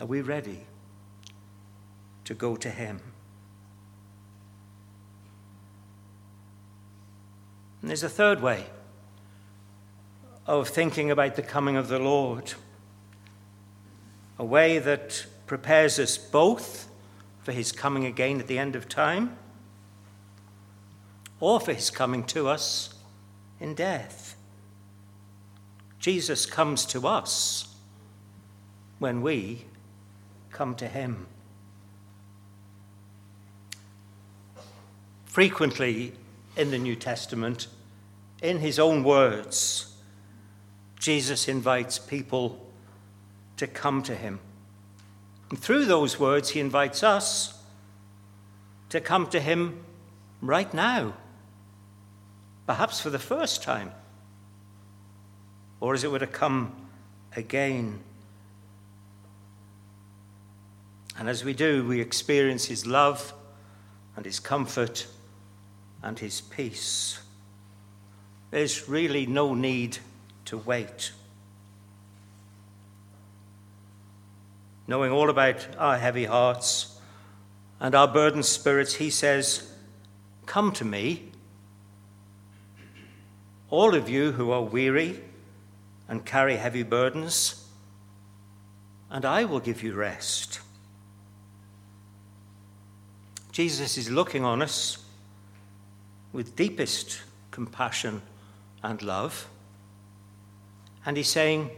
Are 0.00 0.06
we 0.06 0.20
ready 0.20 0.66
to 2.24 2.34
go 2.34 2.56
to 2.56 2.68
Him? 2.68 3.00
And 7.80 7.90
there's 7.90 8.02
a 8.02 8.08
third 8.08 8.42
way 8.42 8.66
of 10.46 10.68
thinking 10.68 11.10
about 11.10 11.36
the 11.36 11.42
coming 11.42 11.76
of 11.76 11.88
the 11.88 11.98
Lord, 11.98 12.54
a 14.38 14.44
way 14.44 14.78
that 14.78 15.26
prepares 15.46 15.98
us 15.98 16.18
both 16.18 16.85
for 17.46 17.52
His 17.52 17.70
coming 17.70 18.04
again 18.04 18.40
at 18.40 18.48
the 18.48 18.58
end 18.58 18.74
of 18.74 18.88
time 18.88 19.38
or 21.38 21.60
for 21.60 21.72
His 21.72 21.90
coming 21.90 22.24
to 22.24 22.48
us 22.48 22.92
in 23.60 23.72
death. 23.72 24.34
Jesus 26.00 26.44
comes 26.44 26.84
to 26.86 27.06
us 27.06 27.72
when 28.98 29.22
we 29.22 29.64
come 30.50 30.74
to 30.74 30.88
him. 30.88 31.28
Frequently 35.26 36.14
in 36.56 36.72
the 36.72 36.78
New 36.78 36.96
Testament, 36.96 37.68
in 38.42 38.58
his 38.58 38.80
own 38.80 39.04
words, 39.04 39.94
Jesus 40.98 41.46
invites 41.46 42.00
people 42.00 42.66
to 43.56 43.68
come 43.68 44.02
to 44.02 44.16
him. 44.16 44.40
And 45.50 45.58
through 45.58 45.84
those 45.84 46.18
words, 46.18 46.50
he 46.50 46.60
invites 46.60 47.02
us 47.02 47.62
to 48.88 49.00
come 49.00 49.26
to 49.28 49.40
him 49.40 49.84
right 50.40 50.72
now, 50.72 51.14
perhaps 52.66 53.00
for 53.00 53.10
the 53.10 53.18
first 53.18 53.62
time, 53.62 53.92
or 55.80 55.94
as 55.94 56.04
it 56.04 56.10
were 56.10 56.18
to 56.18 56.26
come 56.26 56.74
again. 57.36 58.00
And 61.18 61.28
as 61.28 61.44
we 61.44 61.54
do, 61.54 61.86
we 61.86 62.00
experience 62.00 62.66
His 62.66 62.86
love 62.86 63.32
and 64.16 64.24
His 64.24 64.38
comfort 64.38 65.06
and 66.02 66.18
His 66.18 66.40
peace. 66.40 67.20
There's 68.50 68.88
really 68.88 69.26
no 69.26 69.54
need 69.54 69.98
to 70.46 70.58
wait. 70.58 71.12
Knowing 74.86 75.10
all 75.10 75.30
about 75.30 75.66
our 75.78 75.98
heavy 75.98 76.24
hearts 76.24 76.98
and 77.80 77.94
our 77.94 78.08
burdened 78.08 78.44
spirits, 78.44 78.94
He 78.94 79.10
says, 79.10 79.72
Come 80.46 80.72
to 80.72 80.84
me, 80.84 81.30
all 83.68 83.94
of 83.94 84.08
you 84.08 84.32
who 84.32 84.50
are 84.52 84.62
weary 84.62 85.20
and 86.08 86.24
carry 86.24 86.56
heavy 86.56 86.82
burdens, 86.82 87.66
and 89.10 89.24
I 89.24 89.44
will 89.44 89.60
give 89.60 89.82
you 89.82 89.94
rest. 89.94 90.60
Jesus 93.50 93.96
is 93.96 94.10
looking 94.10 94.44
on 94.44 94.60
us 94.60 94.98
with 96.32 96.56
deepest 96.56 97.22
compassion 97.50 98.20
and 98.82 99.00
love. 99.00 99.48
And 101.06 101.16
he's 101.16 101.30
saying, 101.30 101.70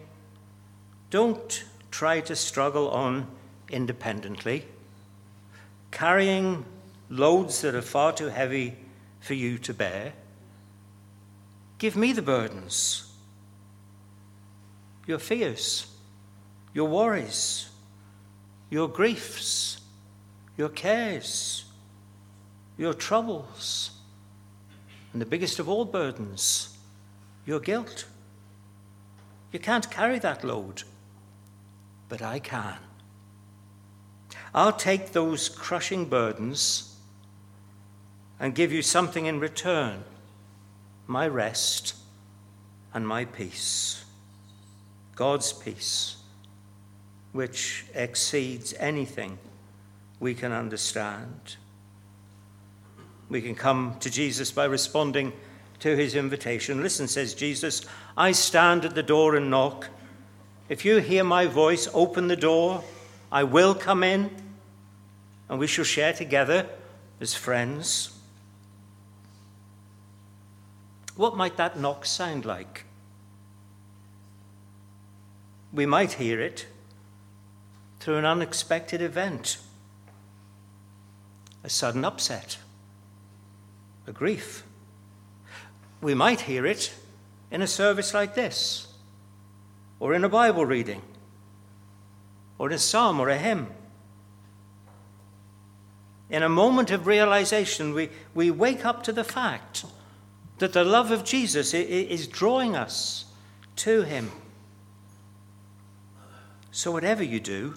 Don't 1.10 1.64
try 1.90 2.20
to 2.20 2.36
struggle 2.36 2.90
on 2.90 3.26
independently, 3.70 4.64
carrying 5.90 6.64
loads 7.08 7.60
that 7.62 7.74
are 7.74 7.82
far 7.82 8.12
too 8.12 8.26
heavy 8.26 8.76
for 9.20 9.34
you 9.34 9.58
to 9.58 9.74
bear. 9.74 10.12
Give 11.78 11.96
me 11.96 12.12
the 12.12 12.22
burdens, 12.22 13.12
your 15.06 15.18
fears, 15.18 15.86
your 16.74 16.88
worries, 16.88 17.70
your 18.70 18.88
griefs, 18.88 19.80
your 20.56 20.68
cares 20.68 21.64
your 22.78 22.94
troubles, 22.94 23.90
and 25.12 25.20
the 25.20 25.26
biggest 25.26 25.58
of 25.58 25.68
all 25.68 25.84
burdens, 25.84 26.78
your 27.44 27.58
guilt. 27.58 28.06
You 29.52 29.58
can't 29.58 29.90
carry 29.90 30.20
that 30.20 30.44
load, 30.44 30.84
but 32.08 32.22
I 32.22 32.38
can. 32.38 32.76
I'll 34.54 34.72
take 34.72 35.12
those 35.12 35.48
crushing 35.48 36.06
burdens 36.06 36.96
and 38.40 38.54
give 38.54 38.72
you 38.72 38.82
something 38.82 39.26
in 39.26 39.40
return 39.40 40.04
my 41.06 41.26
rest 41.26 41.94
and 42.92 43.08
my 43.08 43.24
peace. 43.24 44.04
God's 45.16 45.52
peace, 45.52 46.16
which 47.32 47.86
exceeds 47.94 48.74
anything 48.74 49.38
we 50.20 50.34
can 50.34 50.52
understand. 50.52 51.56
We 53.28 53.42
can 53.42 53.54
come 53.54 53.96
to 54.00 54.10
Jesus 54.10 54.52
by 54.52 54.66
responding 54.66 55.32
to 55.80 55.96
his 55.96 56.14
invitation. 56.14 56.82
Listen, 56.82 57.08
says 57.08 57.34
Jesus, 57.34 57.84
I 58.16 58.32
stand 58.32 58.84
at 58.84 58.94
the 58.94 59.02
door 59.02 59.34
and 59.34 59.50
knock. 59.50 59.88
If 60.68 60.84
you 60.84 60.98
hear 60.98 61.24
my 61.24 61.46
voice, 61.46 61.88
open 61.94 62.28
the 62.28 62.36
door. 62.36 62.84
I 63.30 63.44
will 63.44 63.74
come 63.74 64.02
in, 64.02 64.30
and 65.48 65.58
we 65.58 65.66
shall 65.66 65.84
share 65.84 66.12
together 66.12 66.66
as 67.20 67.34
friends. 67.34 68.14
What 71.16 71.36
might 71.36 71.56
that 71.56 71.78
knock 71.78 72.06
sound 72.06 72.44
like? 72.44 72.84
We 75.72 75.86
might 75.86 76.14
hear 76.14 76.40
it 76.40 76.66
through 78.00 78.16
an 78.16 78.24
unexpected 78.24 79.02
event, 79.02 79.58
a 81.64 81.68
sudden 81.68 82.04
upset 82.04 82.58
a 84.06 84.12
grief. 84.12 84.64
We 86.00 86.14
might 86.14 86.42
hear 86.42 86.64
it 86.66 86.94
in 87.50 87.62
a 87.62 87.66
service 87.66 88.14
like 88.14 88.34
this, 88.34 88.87
or 90.00 90.14
in 90.14 90.24
a 90.24 90.28
Bible 90.28 90.64
reading, 90.64 91.02
or 92.58 92.68
in 92.68 92.74
a 92.74 92.78
psalm 92.78 93.20
or 93.20 93.28
a 93.28 93.38
hymn. 93.38 93.68
In 96.30 96.42
a 96.42 96.48
moment 96.48 96.90
of 96.90 97.06
realization, 97.06 97.94
we, 97.94 98.10
we 98.34 98.50
wake 98.50 98.84
up 98.84 99.02
to 99.04 99.12
the 99.12 99.24
fact 99.24 99.84
that 100.58 100.72
the 100.72 100.84
love 100.84 101.10
of 101.10 101.24
Jesus 101.24 101.72
is 101.72 102.26
drawing 102.26 102.76
us 102.76 103.24
to 103.76 104.02
Him. 104.02 104.30
So, 106.70 106.92
whatever 106.92 107.22
you 107.22 107.40
do, 107.40 107.76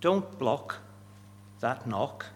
don't 0.00 0.38
block 0.38 0.78
that 1.60 1.86
knock. 1.86 2.26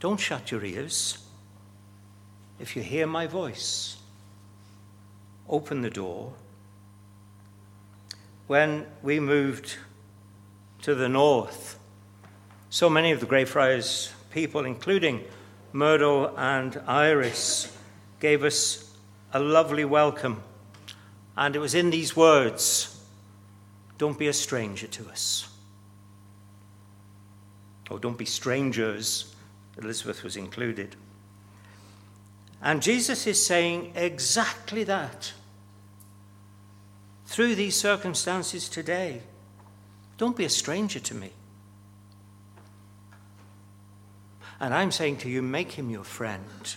Don't 0.00 0.18
shut 0.18 0.50
your 0.50 0.64
ears. 0.64 1.18
If 2.58 2.76
you 2.76 2.82
hear 2.82 3.06
my 3.06 3.26
voice, 3.26 3.96
open 5.48 5.82
the 5.82 5.90
door. 5.90 6.32
When 8.46 8.86
we 9.02 9.20
moved 9.20 9.76
to 10.82 10.94
the 10.94 11.08
north, 11.08 11.78
so 12.70 12.88
many 12.88 13.12
of 13.12 13.20
the 13.20 13.26
Greyfriars 13.26 14.12
people, 14.30 14.64
including 14.64 15.24
Murdo 15.72 16.34
and 16.36 16.80
Iris, 16.86 17.76
gave 18.20 18.44
us 18.44 18.94
a 19.32 19.40
lovely 19.40 19.84
welcome 19.84 20.42
And 21.36 21.54
it 21.54 21.58
was 21.58 21.74
in 21.74 21.90
these 21.90 22.16
words 22.16 22.98
Don't 23.98 24.18
be 24.18 24.28
a 24.28 24.32
stranger 24.32 24.86
to 24.86 25.08
us. 25.08 25.48
Oh, 27.90 27.98
don't 27.98 28.18
be 28.18 28.24
strangers. 28.24 29.34
Elizabeth 29.78 30.24
was 30.24 30.36
included. 30.36 30.96
And 32.62 32.82
Jesus 32.82 33.26
is 33.26 33.44
saying 33.44 33.92
exactly 33.94 34.84
that 34.84 35.32
through 37.26 37.54
these 37.54 37.76
circumstances 37.76 38.68
today. 38.68 39.20
Don't 40.16 40.36
be 40.36 40.44
a 40.44 40.50
stranger 40.50 41.00
to 41.00 41.14
me. 41.14 41.30
And 44.58 44.72
I'm 44.72 44.90
saying 44.90 45.18
to 45.18 45.28
you, 45.28 45.42
make 45.42 45.72
him 45.72 45.90
your 45.90 46.04
friend 46.04 46.76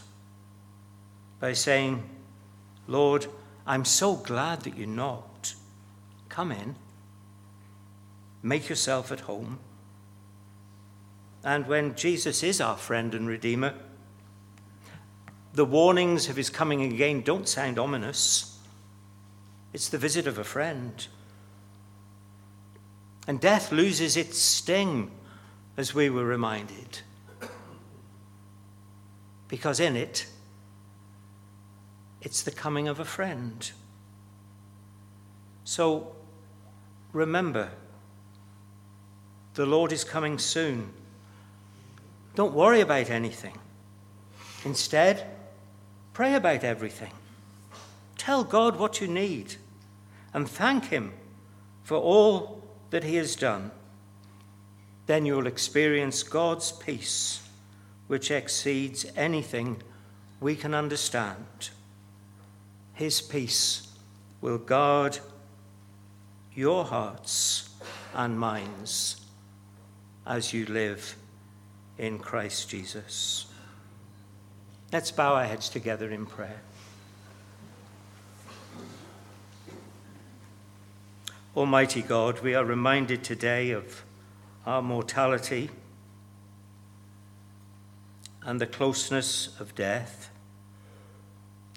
by 1.40 1.54
saying, 1.54 2.04
Lord, 2.88 3.28
I'm 3.66 3.86
so 3.86 4.16
glad 4.16 4.62
that 4.62 4.76
you 4.76 4.86
knocked. 4.86 5.56
Come 6.28 6.52
in. 6.52 6.76
Make 8.44 8.68
yourself 8.68 9.12
at 9.12 9.22
home. 9.22 9.60
And 11.44 11.68
when 11.68 11.96
Jesus 11.96 12.44
is 12.44 12.60
our 12.60 12.76
friend 12.76 13.16
and 13.16 13.28
Redeemer, 13.28 13.76
the 15.54 15.66
warnings 15.66 16.30
of 16.30 16.36
his 16.36 16.50
coming 16.50 16.82
again 16.84 17.22
don't 17.22 17.48
sound 17.48 17.80
ominous. 17.80 18.60
It's 19.74 19.90
the 19.90 19.98
visit 19.98 20.28
of 20.28 20.38
a 20.38 20.44
friend. 20.44 21.08
And 23.28 23.40
death 23.40 23.72
loses 23.72 24.18
its 24.18 24.40
sting, 24.40 25.12
as 25.78 25.94
we 25.94 26.10
were 26.10 26.26
reminded 26.26 27.02
because 29.50 29.80
in 29.80 29.98
it, 29.98 30.28
it's 32.22 32.44
the 32.44 32.52
coming 32.52 32.88
of 32.88 33.00
a 33.00 33.06
friend. 33.06 33.70
So 35.66 36.16
remember, 37.12 37.70
the 39.56 39.66
Lord 39.66 39.92
is 39.92 40.04
coming 40.04 40.38
soon. 40.38 40.94
Don't 42.36 42.54
worry 42.54 42.80
about 42.82 43.10
anything. 43.10 43.58
Instead, 44.64 45.26
pray 46.20 46.34
about 46.34 46.66
everything. 46.66 47.14
Tell 48.18 48.44
God 48.44 48.78
what 48.78 49.00
you 49.00 49.08
need 49.08 49.56
and 50.34 50.50
thank 50.50 50.88
Him 50.88 51.14
for 51.84 51.96
all 51.96 52.62
that 52.90 53.06
He 53.06 53.16
has 53.16 53.38
done. 53.38 53.72
Then 55.06 55.26
you'll 55.26 55.48
experience 55.48 56.24
God's 56.24 56.74
peace 56.74 57.48
which 58.08 58.32
exceeds 58.32 59.06
anything 59.16 59.82
we 60.42 60.58
can 60.58 60.74
understand. 60.74 61.70
His 62.96 63.22
peace 63.22 63.88
will 64.42 64.58
guard 64.58 65.20
your 66.54 66.84
hearts 66.84 67.70
and 68.14 68.38
minds 68.38 69.22
as 70.28 70.52
you 70.52 70.66
live 70.66 71.16
in 71.98 72.20
Christ 72.20 72.68
Jesus. 72.68 73.46
Let's 74.92 75.12
bow 75.12 75.36
our 75.36 75.46
heads 75.46 75.70
together 75.70 76.10
in 76.10 76.26
prayer. 76.26 76.62
Almighty 81.56 82.02
God, 82.02 82.40
we 82.40 82.56
are 82.56 82.66
reminded 82.66 83.24
today 83.24 83.70
of 83.70 84.04
our 84.66 84.82
mortality 84.82 85.70
and 88.44 88.60
the 88.60 88.66
closeness 88.66 89.60
of 89.60 89.76
death. 89.76 90.32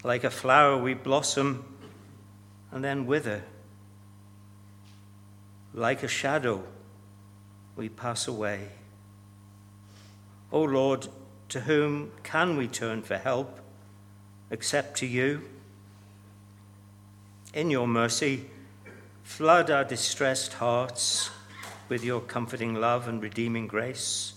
Like 0.03 0.25
a 0.25 0.31
flower, 0.31 0.79
we 0.79 0.95
blossom 0.95 1.67
and 2.71 2.83
then 2.83 3.05
wither. 3.05 3.43
Like 5.75 6.03
a 6.03 6.09
shadow, 6.09 6.65
we 7.77 7.91
pass 7.91 8.27
away. 8.27 8.69
O 10.51 10.61
oh 10.61 10.65
Lord, 10.65 11.09
to 11.53 11.61
whom 11.61 12.11
can 12.23 12.57
we 12.57 12.67
turn 12.67 13.03
for 13.03 13.19
help 13.19 13.61
except 14.51 14.97
to 14.97 15.07
you? 15.07 15.43
In 17.53 17.71
your 17.71 17.87
mercy, 17.87 18.47
flood 19.23 19.71
our 19.71 19.85
distressed 19.85 20.55
hearts 20.55 21.29
with 21.91 22.03
your 22.03 22.23
comforting 22.23 22.75
love 22.75 23.07
and 23.07 23.23
redeeming 23.23 23.67
grace 23.67 24.33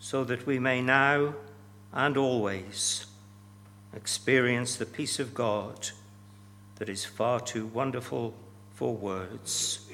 so 0.00 0.24
that 0.24 0.48
we 0.48 0.58
may 0.58 0.82
now 0.82 1.32
and 1.92 2.16
always 2.16 3.06
experience 3.94 4.74
the 4.74 4.86
peace 4.86 5.20
of 5.20 5.32
God 5.32 5.90
that 6.76 6.88
is 6.88 7.04
far 7.04 7.38
too 7.38 7.66
wonderful 7.66 8.34
for 8.72 8.96
words. 8.96 9.88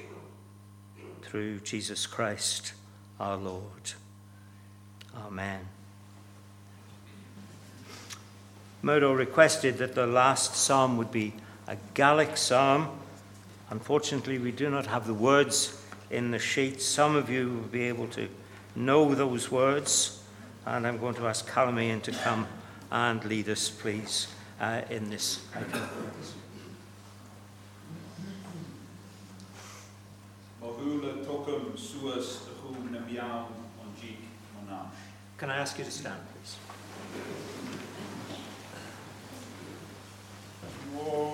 Through 1.21 1.59
Jesus 1.59 2.07
Christ 2.07 2.73
our 3.19 3.37
Lord. 3.37 3.93
Amen. 5.15 5.67
Murdo 8.83 9.13
requested 9.13 9.77
that 9.77 9.93
the 9.93 10.07
last 10.07 10.55
psalm 10.55 10.97
would 10.97 11.11
be 11.11 11.33
a 11.67 11.77
Gaelic 11.93 12.35
psalm. 12.35 12.89
Unfortunately, 13.69 14.39
we 14.39 14.51
do 14.51 14.69
not 14.69 14.87
have 14.87 15.05
the 15.05 15.13
words 15.13 15.81
in 16.09 16.31
the 16.31 16.39
sheet. 16.39 16.81
Some 16.81 17.15
of 17.15 17.29
you 17.29 17.49
will 17.49 17.69
be 17.69 17.83
able 17.83 18.07
to 18.07 18.27
know 18.75 19.13
those 19.13 19.51
words. 19.51 20.23
And 20.65 20.87
I'm 20.87 20.97
going 20.97 21.15
to 21.15 21.27
ask 21.27 21.47
Callum 21.47 21.79
Ian 21.79 22.01
to 22.01 22.11
come 22.11 22.47
and 22.91 23.23
lead 23.25 23.49
us, 23.49 23.69
please, 23.69 24.27
uh, 24.59 24.81
in 24.89 25.09
this. 25.09 25.41
Can 35.37 35.49
I 35.49 35.57
ask 35.57 35.77
you 35.79 35.83
to 35.83 35.91
stand, 35.91 36.19
please? 36.33 37.50
Whoa. 40.93 41.30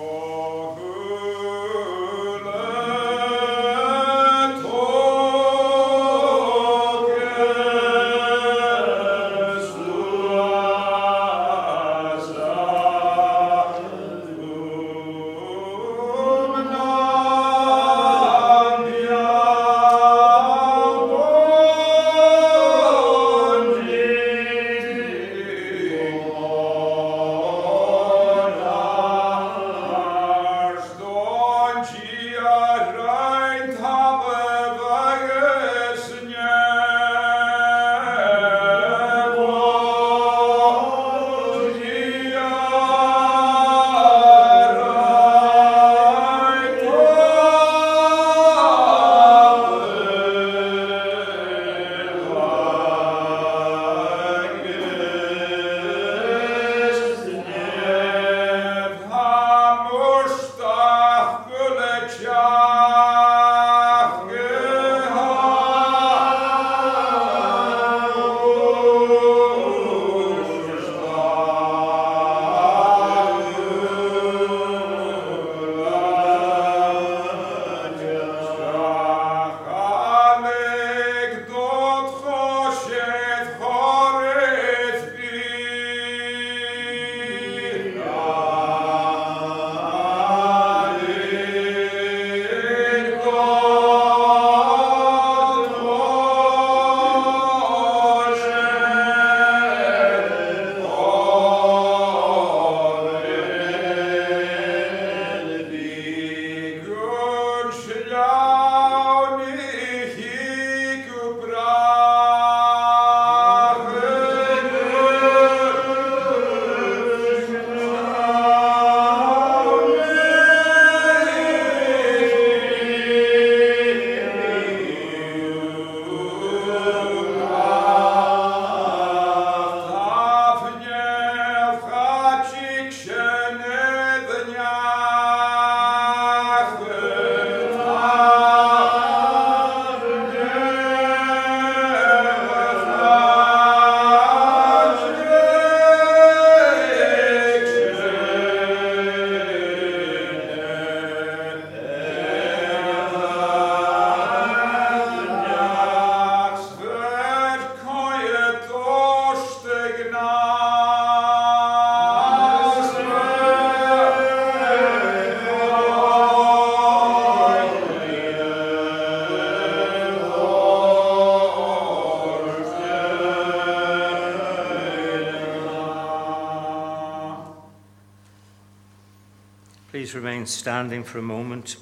Please 179.98 180.14
remain 180.14 180.46
standing 180.46 181.02
for 181.02 181.18
a 181.18 181.22
moment. 181.22 181.76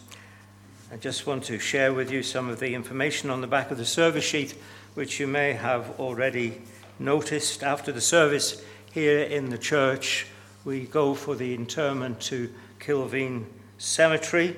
I 0.90 0.96
just 0.96 1.26
want 1.26 1.44
to 1.44 1.58
share 1.58 1.92
with 1.92 2.10
you 2.10 2.22
some 2.22 2.48
of 2.48 2.60
the 2.60 2.74
information 2.74 3.28
on 3.28 3.42
the 3.42 3.46
back 3.46 3.70
of 3.70 3.76
the 3.76 3.84
service 3.84 4.24
sheet, 4.24 4.54
which 4.94 5.20
you 5.20 5.26
may 5.26 5.52
have 5.52 6.00
already 6.00 6.62
noticed. 6.98 7.62
After 7.62 7.92
the 7.92 8.00
service 8.00 8.64
here 8.90 9.18
in 9.18 9.50
the 9.50 9.58
church, 9.58 10.28
we 10.64 10.86
go 10.86 11.12
for 11.14 11.34
the 11.34 11.54
interment 11.54 12.18
to 12.22 12.50
Kilveen 12.80 13.44
Cemetery. 13.76 14.56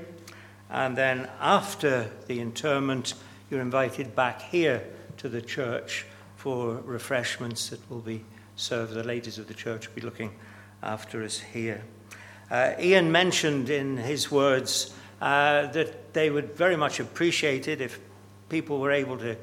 And 0.71 0.97
then 0.97 1.29
after 1.41 2.13
the 2.29 2.39
interment, 2.39 3.15
you're 3.51 3.61
invited 3.61 4.15
back 4.15 4.41
here 4.41 4.85
to 5.17 5.29
the 5.29 5.43
church 5.43 6.07
for 6.37 6.77
refreshments 6.85 7.71
that 7.71 7.91
will 7.91 8.03
be 8.03 8.25
served. 8.55 8.95
The 8.95 9.03
ladies 9.03 9.37
of 9.37 9.49
the 9.49 9.55
church 9.55 9.89
will 9.89 9.97
be 9.97 10.03
looking 10.03 10.31
after 10.81 11.25
us 11.25 11.41
here. 11.41 11.83
Uh, 12.51 12.73
Ian 12.81 13.13
mentioned 13.13 13.69
in 13.69 13.99
his 13.99 14.31
words 14.31 14.95
uh, 15.21 15.67
that 15.67 16.15
they 16.15 16.31
would 16.31 16.57
very 16.57 16.77
much 16.77 16.99
appreciate 16.99 17.69
it 17.69 17.81
if 17.83 18.01
people 18.49 18.81
were 18.81 18.93
able 18.93 19.19
to 19.19 19.37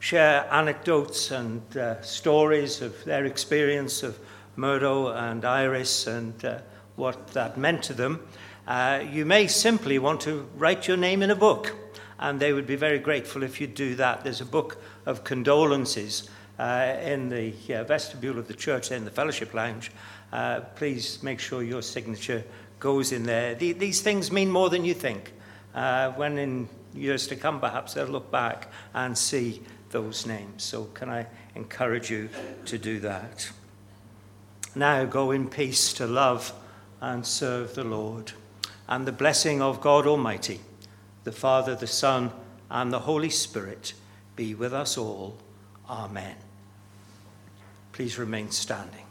share 0.00 0.48
anecdotes 0.50 1.30
and 1.30 1.76
uh, 1.76 2.00
stories 2.02 2.82
of 2.82 3.04
their 3.04 3.24
experience 3.24 4.02
of 4.02 4.18
Murdo 4.56 5.08
and 5.08 5.44
Iris 5.44 6.08
and 6.08 6.44
uh, 6.44 6.58
what 6.96 7.28
that 7.28 7.56
meant 7.56 7.84
to 7.84 7.94
them. 7.94 8.26
Uh, 8.66 9.04
you 9.10 9.24
may 9.24 9.46
simply 9.46 9.98
want 9.98 10.20
to 10.22 10.48
write 10.56 10.88
your 10.88 10.96
name 10.96 11.22
in 11.22 11.30
a 11.30 11.36
book, 11.36 11.76
and 12.18 12.40
they 12.40 12.52
would 12.52 12.66
be 12.66 12.76
very 12.76 12.98
grateful 12.98 13.44
if 13.44 13.60
you 13.60 13.68
do 13.68 13.94
that. 13.94 14.24
There's 14.24 14.40
a 14.40 14.46
book 14.46 14.82
of 15.06 15.22
condolences 15.22 16.28
uh, 16.58 16.96
in 17.02 17.28
the 17.28 17.52
vestibule 17.86 18.38
of 18.38 18.48
the 18.48 18.54
church, 18.54 18.90
in 18.90 19.04
the 19.04 19.10
fellowship 19.10 19.54
lounge. 19.54 19.90
Uh, 20.32 20.60
please 20.76 21.22
make 21.22 21.40
sure 21.40 21.62
your 21.62 21.82
signature 21.82 22.44
goes 22.78 23.12
in 23.12 23.24
there. 23.24 23.54
The, 23.54 23.72
these 23.72 24.00
things 24.00 24.30
mean 24.30 24.50
more 24.50 24.70
than 24.70 24.84
you 24.84 24.94
think. 24.94 25.32
Uh, 25.74 26.12
when 26.12 26.38
in 26.38 26.68
years 26.94 27.26
to 27.28 27.36
come, 27.36 27.60
perhaps 27.60 27.94
they'll 27.94 28.06
look 28.06 28.30
back 28.30 28.68
and 28.94 29.16
see 29.16 29.62
those 29.90 30.26
names. 30.26 30.62
So, 30.62 30.84
can 30.94 31.08
I 31.08 31.26
encourage 31.54 32.10
you 32.10 32.28
to 32.66 32.78
do 32.78 33.00
that? 33.00 33.50
Now, 34.74 35.04
go 35.04 35.32
in 35.32 35.48
peace 35.48 35.92
to 35.94 36.06
love 36.06 36.52
and 37.00 37.26
serve 37.26 37.74
the 37.74 37.84
Lord. 37.84 38.32
And 38.88 39.06
the 39.06 39.12
blessing 39.12 39.62
of 39.62 39.80
God 39.80 40.06
Almighty, 40.06 40.60
the 41.24 41.32
Father, 41.32 41.74
the 41.74 41.86
Son, 41.86 42.32
and 42.70 42.92
the 42.92 43.00
Holy 43.00 43.30
Spirit 43.30 43.94
be 44.36 44.54
with 44.54 44.72
us 44.72 44.96
all. 44.96 45.36
Amen. 45.88 46.36
Please 47.92 48.18
remain 48.18 48.50
standing. 48.50 49.09